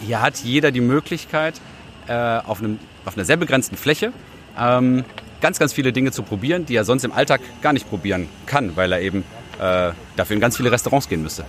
[0.00, 1.60] Hier hat jeder die Möglichkeit,
[2.08, 4.12] äh, auf, einem, auf einer sehr begrenzten Fläche
[4.58, 5.04] ähm,
[5.40, 8.76] ganz, ganz viele Dinge zu probieren, die er sonst im Alltag gar nicht probieren kann,
[8.76, 9.24] weil er eben
[9.58, 11.44] äh, dafür in ganz viele Restaurants gehen müsste.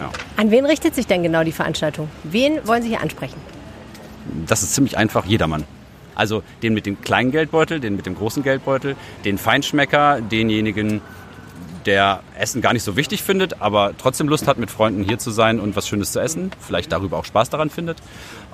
[0.00, 0.10] Ja.
[0.36, 2.08] An wen richtet sich denn genau die Veranstaltung?
[2.24, 3.36] Wen wollen Sie hier ansprechen?
[4.46, 5.64] Das ist ziemlich einfach, jedermann.
[6.14, 11.00] Also den mit dem kleinen Geldbeutel, den mit dem großen Geldbeutel, den Feinschmecker, denjenigen,
[11.86, 15.30] der Essen gar nicht so wichtig findet, aber trotzdem Lust hat, mit Freunden hier zu
[15.30, 17.98] sein und was Schönes zu essen, vielleicht darüber auch Spaß daran findet.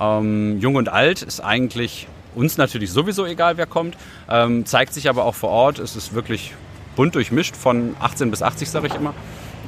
[0.01, 3.97] Ähm, Jung und alt ist eigentlich uns natürlich sowieso egal, wer kommt,
[4.29, 5.79] ähm, zeigt sich aber auch vor Ort.
[5.79, 6.53] Es ist wirklich
[6.97, 9.15] bunt durchmischt von 18 bis 80, sage ich immer.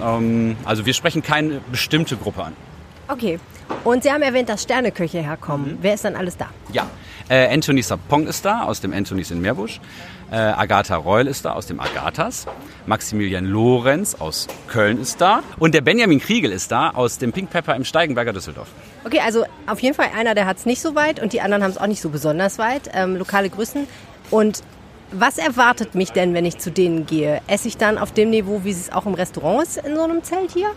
[0.02, 2.52] Ähm, also wir sprechen keine bestimmte Gruppe an.
[3.08, 3.38] Okay.
[3.84, 5.72] Und Sie haben erwähnt, dass Sterneköche herkommen.
[5.72, 5.78] Mhm.
[5.80, 6.48] Wer ist dann alles da?
[6.72, 6.86] Ja,
[7.28, 9.80] äh, Anthony Sapong ist da aus dem Anthonys in Meerbusch.
[10.30, 12.46] Äh, Agatha Reul ist da aus dem Agathas.
[12.86, 15.42] Maximilian Lorenz aus Köln ist da.
[15.58, 18.68] Und der Benjamin Kriegel ist da aus dem Pink Pepper im Steigenberger Düsseldorf.
[19.04, 21.62] Okay, also auf jeden Fall einer, der hat es nicht so weit und die anderen
[21.62, 22.90] haben es auch nicht so besonders weit.
[22.92, 23.86] Ähm, lokale Größen.
[24.30, 24.62] Und
[25.12, 27.40] was erwartet mich denn, wenn ich zu denen gehe?
[27.46, 30.24] Esse ich dann auf dem Niveau, wie es auch im Restaurant ist, in so einem
[30.24, 30.72] Zelt hier?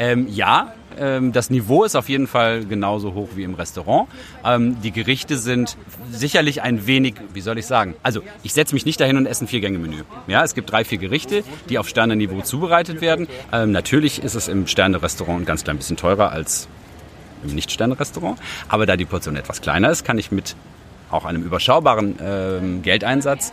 [0.00, 4.08] Ähm, ja, ähm, das Niveau ist auf jeden Fall genauso hoch wie im Restaurant.
[4.42, 5.76] Ähm, die Gerichte sind
[6.10, 7.94] sicherlich ein wenig, wie soll ich sagen?
[8.02, 10.04] Also ich setze mich nicht dahin und esse ein Vier-Gänge-Menü.
[10.26, 13.28] Ja, es gibt drei, vier Gerichte, die auf Sternenniveau zubereitet werden.
[13.52, 16.66] Ähm, natürlich ist es im Sterne-Restaurant ein ganz klein bisschen teurer als
[17.44, 18.38] im Nicht-Sterne-Restaurant.
[18.68, 20.56] Aber da die Portion etwas kleiner ist, kann ich mit
[21.10, 23.52] auch einem überschaubaren Geldeinsatz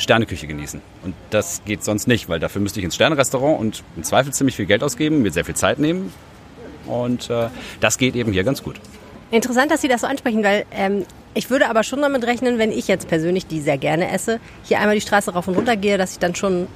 [0.00, 0.80] Sterneküche genießen.
[1.04, 4.56] Und das geht sonst nicht, weil dafür müsste ich ins Sternenrestaurant und im Zweifel ziemlich
[4.56, 6.12] viel Geld ausgeben, mir sehr viel Zeit nehmen.
[6.86, 7.48] Und äh,
[7.80, 8.80] das geht eben hier ganz gut.
[9.30, 12.72] Interessant, dass Sie das so ansprechen, weil ähm, ich würde aber schon damit rechnen, wenn
[12.72, 15.98] ich jetzt persönlich, die sehr gerne esse, hier einmal die Straße rauf und runter gehe,
[15.98, 16.66] dass ich dann schon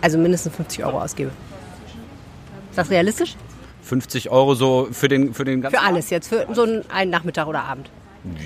[0.00, 1.30] also mindestens 50 Euro ausgebe.
[2.70, 3.36] Ist das realistisch?
[3.82, 7.10] 50 Euro so für den, für den ganzen Für alles jetzt, für so einen, einen
[7.10, 7.90] Nachmittag oder Abend.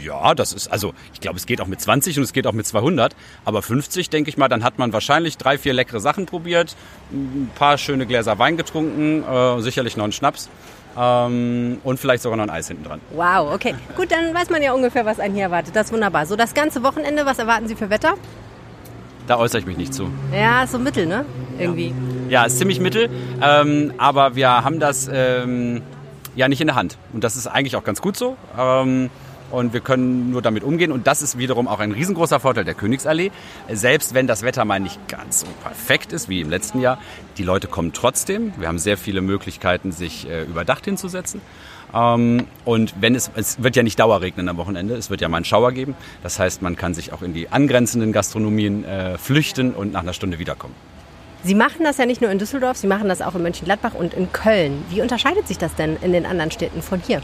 [0.03, 2.53] Ja, das ist, also ich glaube, es geht auch mit 20 und es geht auch
[2.53, 3.17] mit 200.
[3.45, 6.77] Aber 50, denke ich mal, dann hat man wahrscheinlich drei, vier leckere Sachen probiert,
[7.13, 10.49] ein paar schöne Gläser Wein getrunken, äh, sicherlich noch einen Schnaps
[10.97, 13.01] ähm, und vielleicht sogar noch ein Eis hinten dran.
[13.15, 13.75] Wow, okay.
[13.97, 15.75] Gut, dann weiß man ja ungefähr, was einen hier erwartet.
[15.75, 16.27] Das ist wunderbar.
[16.27, 18.15] So, das ganze Wochenende, was erwarten Sie für Wetter?
[19.27, 20.11] Da äußere ich mich nicht zu.
[20.33, 21.25] Ja, ist so mittel, ne?
[21.59, 21.95] Irgendwie.
[22.29, 23.09] Ja, ist ziemlich mittel,
[23.43, 25.83] ähm, aber wir haben das ähm,
[26.37, 26.99] ja nicht in der Hand.
[27.13, 28.37] Und das ist eigentlich auch ganz gut so.
[29.55, 30.91] Und wir können nur damit umgehen.
[30.91, 33.31] Und das ist wiederum auch ein riesengroßer Vorteil der Königsallee.
[33.71, 36.99] Selbst wenn das Wetter mal nicht ganz so perfekt ist wie im letzten Jahr,
[37.39, 38.53] die Leute kommen trotzdem.
[38.59, 41.41] Wir haben sehr viele Möglichkeiten, sich äh, über Dach hinzusetzen.
[41.95, 45.37] Ähm, und wenn es, es wird ja nicht dauerregnen am Wochenende, es wird ja mal
[45.37, 45.95] einen Schauer geben.
[46.25, 50.15] Das heißt, man kann sich auch in die angrenzenden Gastronomien äh, flüchten und nach einer
[50.15, 50.75] Stunde wiederkommen.
[51.45, 54.15] Sie machen das ja nicht nur in Düsseldorf, Sie machen das auch in Mönchengladbach und
[54.15, 54.83] in Köln.
[54.89, 57.21] Wie unterscheidet sich das denn in den anderen Städten von hier?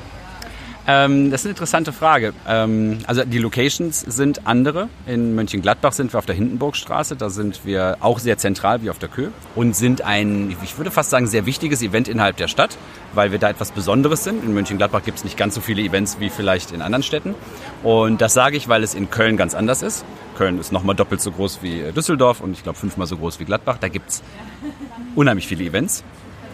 [0.90, 2.32] Ähm, das ist eine interessante Frage.
[2.48, 4.88] Ähm, also die Locations sind andere.
[5.06, 7.14] In Mönchengladbach sind wir auf der Hindenburgstraße.
[7.14, 10.90] Da sind wir auch sehr zentral wie auf der Kö und sind ein, ich würde
[10.90, 12.76] fast sagen, sehr wichtiges Event innerhalb der Stadt,
[13.14, 14.42] weil wir da etwas Besonderes sind.
[14.42, 17.36] In Mönchengladbach gibt es nicht ganz so viele Events wie vielleicht in anderen Städten.
[17.84, 20.04] Und das sage ich, weil es in Köln ganz anders ist.
[20.36, 23.44] Köln ist nochmal doppelt so groß wie Düsseldorf und ich glaube fünfmal so groß wie
[23.44, 23.76] Gladbach.
[23.80, 24.22] Da gibt es
[25.14, 26.02] unheimlich viele Events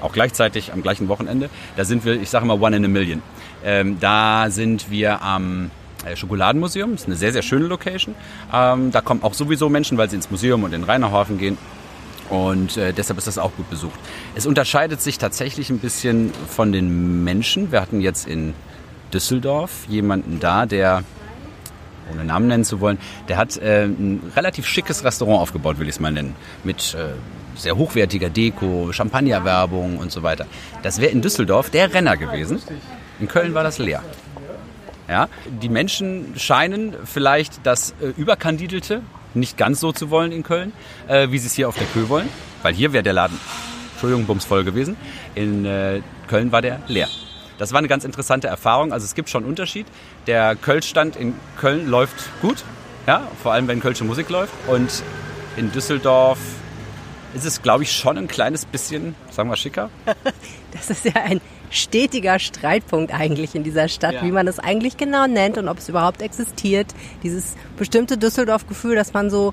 [0.03, 1.51] auch gleichzeitig am gleichen Wochenende.
[1.77, 3.23] Da sind wir, ich sage mal, one in a million.
[3.67, 5.73] Ähm, da sind wir am
[6.07, 6.93] äh, Schokoladenmuseum.
[6.93, 8.15] Das ist eine sehr, sehr schöne Location.
[8.53, 11.59] Ähm, da kommen auch sowieso Menschen, weil sie ins Museum und in den Rheinerhafen gehen.
[12.31, 13.99] Und äh, deshalb ist das auch gut besucht.
[14.37, 17.73] Es unterscheidet sich tatsächlich ein bisschen von den Menschen.
[17.73, 18.55] Wir hatten jetzt in
[19.13, 21.03] Düsseldorf jemanden da, der
[22.13, 25.97] ohne Namen nennen zu wollen, der hat äh, ein relativ schickes Restaurant aufgebaut, will ich
[25.97, 26.37] es mal nennen.
[26.63, 27.15] Mit äh,
[27.57, 30.47] sehr hochwertiger Deko, Champagnerwerbung und so weiter.
[30.85, 32.61] Das wäre in Düsseldorf der Renner gewesen.
[33.21, 34.03] In Köln war das leer.
[35.09, 39.03] Ja, die Menschen scheinen vielleicht das äh, Überkandidelte
[39.35, 40.73] nicht ganz so zu wollen in Köln,
[41.07, 42.29] äh, wie sie es hier auf der Kö wollen.
[42.63, 43.39] Weil hier wäre der Laden,
[43.93, 44.97] Entschuldigung, bumsvoll gewesen.
[45.35, 47.09] In äh, Köln war der leer.
[47.59, 48.93] Das war eine ganz interessante Erfahrung.
[48.93, 49.87] Also es gibt schon einen Unterschied.
[50.27, 52.65] Der Kölschstand in Köln läuft gut,
[53.07, 54.53] ja, vor allem wenn Kölsche Musik läuft.
[54.67, 55.03] Und
[55.57, 56.39] in Düsseldorf
[57.35, 59.91] ist es, glaube ich, schon ein kleines bisschen, sagen wir, schicker.
[60.73, 61.41] Das ist ja ein
[61.77, 64.23] stetiger Streitpunkt eigentlich in dieser Stadt, Ja.
[64.25, 66.87] wie man es eigentlich genau nennt und ob es überhaupt existiert.
[67.23, 69.53] Dieses bestimmte Düsseldorf-Gefühl, dass man so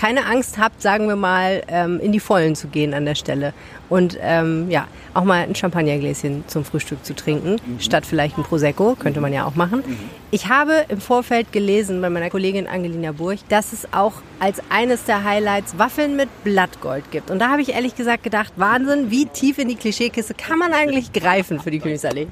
[0.00, 3.52] keine Angst hat, sagen wir mal, ähm, in die Vollen zu gehen an der Stelle.
[3.90, 8.94] Und ähm, ja, auch mal ein Champagnergläschen zum Frühstück zu trinken, statt vielleicht ein Prosecco,
[8.94, 9.84] könnte man ja auch machen.
[10.30, 15.04] Ich habe im Vorfeld gelesen bei meiner Kollegin Angelina Burg, dass es auch als eines
[15.04, 17.30] der Highlights Waffeln mit Blattgold gibt.
[17.30, 20.72] Und da habe ich ehrlich gesagt gedacht, Wahnsinn, wie tief in die Klischeekiste kann man
[20.72, 22.28] eigentlich greifen für die Königsallee?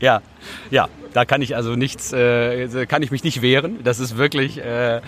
[0.00, 0.20] Ja,
[0.70, 3.78] ja, da kann ich also nichts, äh, kann ich mich nicht wehren.
[3.82, 5.00] Das ist wirklich äh, äh,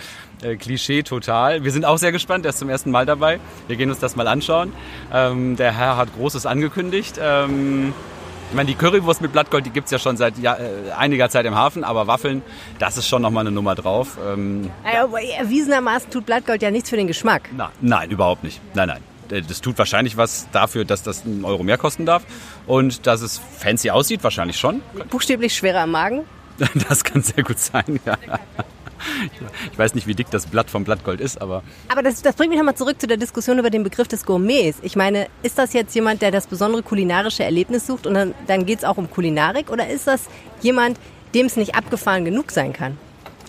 [0.59, 1.65] Klischee total.
[1.65, 3.39] Wir sind auch sehr gespannt, er ist zum ersten Mal dabei.
[3.69, 4.73] Wir gehen uns das mal anschauen.
[5.13, 7.17] Ähm, der Herr hat Großes angekündigt.
[7.21, 7.93] Ähm,
[8.49, 11.29] Ich meine, die Currywurst mit Blattgold, die gibt es ja schon seit ja, äh, einiger
[11.29, 12.43] Zeit im Hafen, aber Waffeln,
[12.79, 14.19] das ist schon nochmal eine Nummer drauf.
[14.25, 17.51] Ähm, naja, erwiesenermaßen tut Blattgold ja nichts für den Geschmack.
[17.57, 18.61] Na, nein, überhaupt nicht.
[18.75, 19.16] Nein, nein.
[19.31, 22.25] Äh, das tut wahrscheinlich was dafür, dass das einen Euro mehr kosten darf
[22.67, 24.83] und dass es fancy aussieht, wahrscheinlich schon.
[25.11, 26.25] Buchstäblich schwerer am Magen?
[26.89, 28.17] Das kann sehr gut sein, ja.
[29.71, 31.63] Ich weiß nicht, wie dick das Blatt vom Blattgold ist, aber.
[31.89, 34.79] Aber das, das bringt mich nochmal zurück zu der Diskussion über den Begriff des Gourmets.
[34.83, 38.67] Ich meine, ist das jetzt jemand, der das besondere kulinarische Erlebnis sucht und dann, dann
[38.67, 40.25] geht es auch um Kulinarik oder ist das
[40.63, 40.99] jemand,
[41.35, 42.97] dem es nicht abgefahren genug sein kann?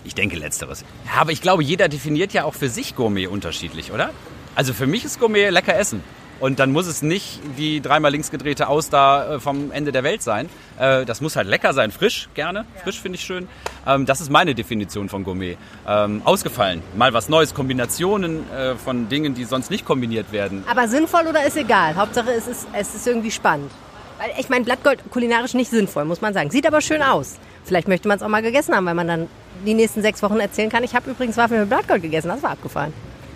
[0.04, 0.84] Ich denke letzteres.
[1.06, 4.10] Ja, aber ich glaube, jeder definiert ja auch für sich Gourmet unterschiedlich, oder?
[4.58, 6.02] Also für mich ist Gourmet lecker essen.
[6.40, 10.20] Und dann muss es nicht die dreimal links gedrehte Auster äh, vom Ende der Welt
[10.20, 10.48] sein.
[10.80, 12.64] Äh, das muss halt lecker sein, frisch gerne.
[12.82, 13.46] Frisch finde ich schön.
[13.86, 15.56] Ähm, das ist meine Definition von Gourmet.
[15.86, 20.64] Ähm, ausgefallen, mal was Neues, Kombinationen äh, von Dingen, die sonst nicht kombiniert werden.
[20.68, 21.94] Aber sinnvoll oder ist egal?
[21.94, 23.70] Hauptsache es ist, es ist irgendwie spannend.
[24.18, 26.50] Weil ich meine, Blattgold kulinarisch nicht sinnvoll, muss man sagen.
[26.50, 27.36] Sieht aber schön aus.
[27.62, 29.28] Vielleicht möchte man es auch mal gegessen haben, weil man dann
[29.64, 32.26] die nächsten sechs Wochen erzählen kann, ich habe übrigens Waffeln mit Blattgold gegessen.
[32.26, 32.56] Das war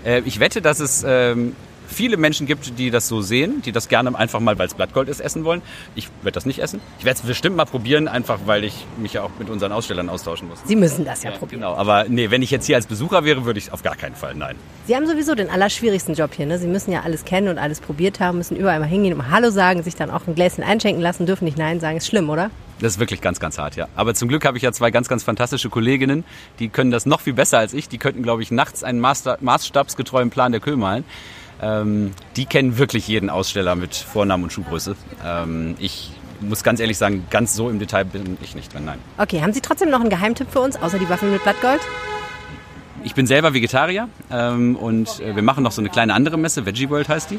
[0.03, 0.27] abgefallen.
[0.27, 1.55] ich wette, dass es ähm,
[1.93, 5.09] viele Menschen gibt, die das so sehen, die das gerne einfach mal, weil es Blattgold
[5.09, 5.63] ist, essen wollen.
[5.95, 6.81] Ich werde das nicht essen.
[6.99, 10.09] Ich werde es bestimmt mal probieren, einfach weil ich mich ja auch mit unseren Ausstellern
[10.09, 10.59] austauschen muss.
[10.65, 11.61] Sie müssen das ja, ja probieren.
[11.61, 14.17] Genau, aber nee, wenn ich jetzt hier als Besucher wäre, würde ich auf gar keinen
[14.17, 14.57] Fall, nein.
[14.87, 16.47] Sie haben sowieso den allerschwierigsten Job hier.
[16.47, 16.59] Ne?
[16.59, 19.51] Sie müssen ja alles kennen und alles probiert haben, müssen überall mal hingehen, mal Hallo
[19.51, 21.99] sagen, sich dann auch ein Gläschen einschenken lassen, dürfen nicht Nein sagen.
[21.99, 22.51] Ist schlimm, oder?
[22.83, 23.87] Das ist wirklich ganz, ganz hart, ja.
[23.95, 26.25] Aber zum Glück habe ich ja zwei ganz, ganz fantastische Kolleginnen,
[26.59, 27.89] die können das noch viel besser als ich.
[27.89, 31.05] Die könnten, glaube ich, nachts einen Master, maßstabsgetreuen Plan der Kö malen.
[31.63, 34.97] Ähm, die kennen wirklich jeden Aussteller mit Vornamen und Schuhgröße.
[35.25, 38.99] Ähm, ich muss ganz ehrlich sagen, ganz so im Detail bin ich nicht drin, nein.
[39.17, 41.81] Okay, haben Sie trotzdem noch einen Geheimtipp für uns, außer die Waffeln mit Blattgold?
[43.05, 46.67] Ich bin selber Vegetarier ähm, und äh, wir machen noch so eine kleine andere Messe,
[46.67, 47.39] Veggie World heißt die.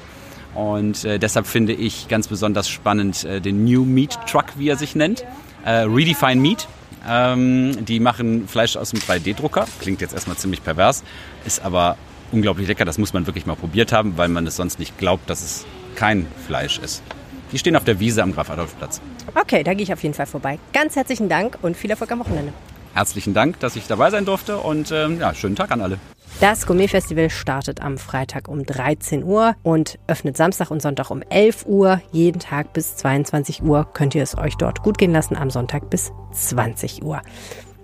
[0.56, 4.78] Und äh, deshalb finde ich ganz besonders spannend äh, den New Meat Truck, wie er
[4.78, 5.26] sich nennt.
[5.66, 6.68] Äh, Redefine Meat.
[7.08, 9.66] Ähm, die machen Fleisch aus dem 3D-Drucker.
[9.80, 11.04] Klingt jetzt erstmal ziemlich pervers,
[11.46, 11.98] ist aber
[12.32, 12.86] unglaublich lecker.
[12.86, 15.66] Das muss man wirklich mal probiert haben, weil man es sonst nicht glaubt, dass es
[15.96, 17.04] kein Fleisch ist.
[17.52, 19.02] Die stehen auf der Wiese am Graf-Adolf-Platz.
[19.36, 20.60] Okay, da gehe ich auf jeden Fall vorbei.
[20.72, 22.54] Ganz herzlichen Dank und viel Erfolg am Wochenende.
[22.94, 26.00] Herzlichen Dank, dass ich dabei sein durfte und ähm, ja, schönen Tag an alle.
[26.44, 31.66] Das Gourmet-Festival startet am Freitag um 13 Uhr und öffnet Samstag und Sonntag um 11
[31.68, 32.02] Uhr.
[32.12, 35.90] Jeden Tag bis 22 Uhr könnt ihr es euch dort gut gehen lassen, am Sonntag
[35.90, 37.22] bis 20 Uhr.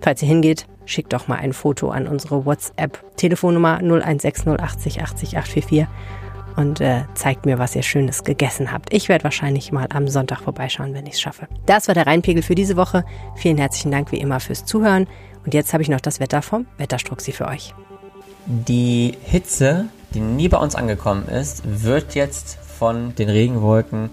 [0.02, 5.86] Falls ihr hingeht, schickt doch mal ein Foto an unsere WhatsApp-Telefonnummer 0160 80 844
[6.56, 8.92] und äh, zeigt mir, was ihr Schönes gegessen habt.
[8.92, 11.48] Ich werde wahrscheinlich mal am Sonntag vorbeischauen, wenn ich es schaffe.
[11.64, 13.06] Das war der Rheinpegel für diese Woche.
[13.36, 15.06] Vielen herzlichen Dank wie immer fürs Zuhören.
[15.46, 17.72] Und jetzt habe ich noch das Wetter vom Wetterstruxi für euch.
[18.46, 24.10] Die Hitze, die nie bei uns angekommen ist, wird jetzt von den Regenwolken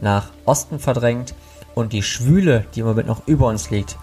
[0.00, 1.34] nach Osten verdrängt
[1.74, 3.96] und die Schwüle, die im Moment noch über uns liegt,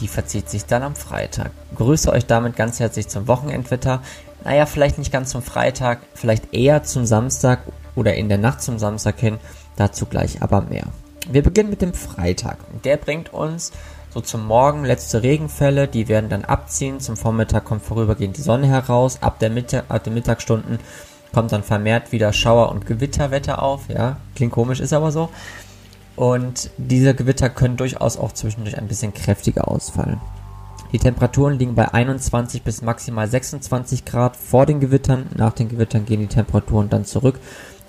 [0.00, 1.50] die verzieht sich dann am Freitag.
[1.74, 4.02] Grüße euch damit ganz herzlich zum Wochenendwetter.
[4.44, 7.60] Naja, vielleicht nicht ganz zum Freitag, vielleicht eher zum Samstag
[7.94, 9.38] oder in der Nacht zum Samstag hin.
[9.76, 10.84] Dazu gleich aber mehr.
[11.28, 12.58] Wir beginnen mit dem Freitag.
[12.84, 13.72] Der bringt uns
[14.16, 17.00] so zum Morgen letzte Regenfälle, die werden dann abziehen.
[17.00, 19.18] Zum Vormittag kommt vorübergehend die Sonne heraus.
[19.20, 20.78] Ab, der Mitte, ab den Mittagsstunden
[21.34, 23.90] kommt dann vermehrt wieder Schauer- und Gewitterwetter auf.
[23.90, 25.28] Ja, klingt komisch, ist aber so.
[26.16, 30.18] Und diese Gewitter können durchaus auch zwischendurch ein bisschen kräftiger ausfallen.
[30.92, 35.26] Die Temperaturen liegen bei 21 bis maximal 26 Grad vor den Gewittern.
[35.36, 37.38] Nach den Gewittern gehen die Temperaturen dann zurück.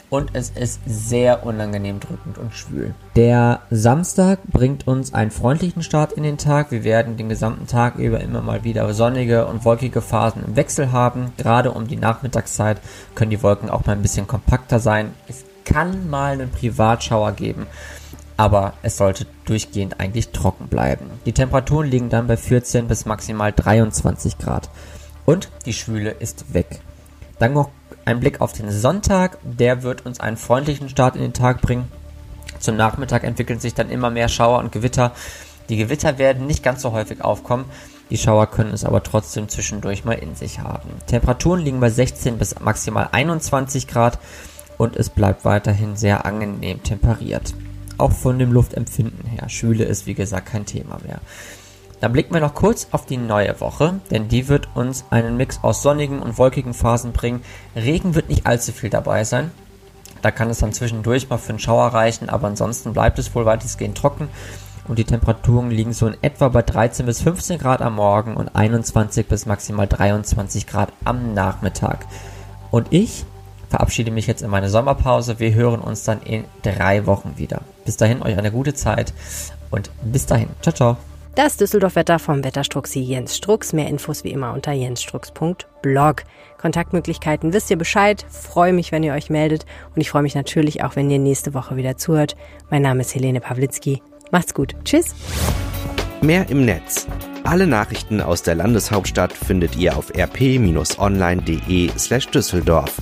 [0.09, 2.95] Und es ist sehr unangenehm drückend und schwül.
[3.15, 6.71] Der Samstag bringt uns einen freundlichen Start in den Tag.
[6.71, 10.93] Wir werden den gesamten Tag über immer mal wieder sonnige und wolkige Phasen im Wechsel
[10.93, 11.33] haben.
[11.37, 12.79] Gerade um die Nachmittagszeit
[13.15, 15.13] können die Wolken auch mal ein bisschen kompakter sein.
[15.27, 17.67] Es kann mal einen Privatschauer geben
[18.37, 21.09] aber es sollte durchgehend eigentlich trocken bleiben.
[21.25, 24.69] Die Temperaturen liegen dann bei 14 bis maximal 23 Grad
[25.25, 26.79] und die Schwüle ist weg.
[27.39, 27.53] Dann
[28.07, 31.91] ein Blick auf den Sonntag, der wird uns einen freundlichen Start in den Tag bringen.
[32.59, 35.11] Zum Nachmittag entwickeln sich dann immer mehr Schauer und Gewitter.
[35.69, 37.65] Die Gewitter werden nicht ganz so häufig aufkommen,
[38.09, 40.89] die Schauer können es aber trotzdem zwischendurch mal in sich haben.
[41.05, 44.17] Temperaturen liegen bei 16 bis maximal 21 Grad
[44.77, 47.53] und es bleibt weiterhin sehr angenehm temperiert
[47.97, 49.49] auch von dem Luftempfinden her.
[49.49, 51.19] Schwüle ist wie gesagt kein Thema mehr.
[51.99, 55.59] Dann blicken wir noch kurz auf die neue Woche, denn die wird uns einen Mix
[55.63, 57.41] aus sonnigen und wolkigen Phasen bringen.
[57.75, 59.51] Regen wird nicht allzu viel dabei sein.
[60.21, 63.45] Da kann es dann zwischendurch mal für einen Schauer reichen, aber ansonsten bleibt es wohl
[63.45, 64.29] weitestgehend trocken
[64.87, 68.55] und die Temperaturen liegen so in etwa bei 13 bis 15 Grad am Morgen und
[68.55, 72.05] 21 bis maximal 23 Grad am Nachmittag.
[72.71, 73.25] Und ich
[73.69, 75.39] verabschiede mich jetzt in meine Sommerpause.
[75.39, 77.61] Wir hören uns dann in drei Wochen wieder.
[77.85, 79.13] Bis dahin euch eine gute Zeit
[79.71, 80.49] und bis dahin.
[80.61, 81.16] Ciao, ciao.
[81.37, 83.71] Das Düsseldorf-Wetter vom Wetterstruxi Jens Strux.
[83.71, 86.23] Mehr Infos wie immer unter jensstrux.blog.
[86.57, 88.25] Kontaktmöglichkeiten wisst ihr Bescheid.
[88.27, 89.67] Freue mich, wenn ihr euch meldet.
[89.93, 92.35] Und ich freue mich natürlich auch, wenn ihr nächste Woche wieder zuhört.
[92.71, 94.01] Mein Name ist Helene Pawlitzki.
[94.31, 94.73] Macht's gut.
[94.83, 95.13] Tschüss.
[96.21, 97.05] Mehr im Netz.
[97.43, 102.97] Alle Nachrichten aus der Landeshauptstadt findet ihr auf rp-online.de slash Düsseldorf.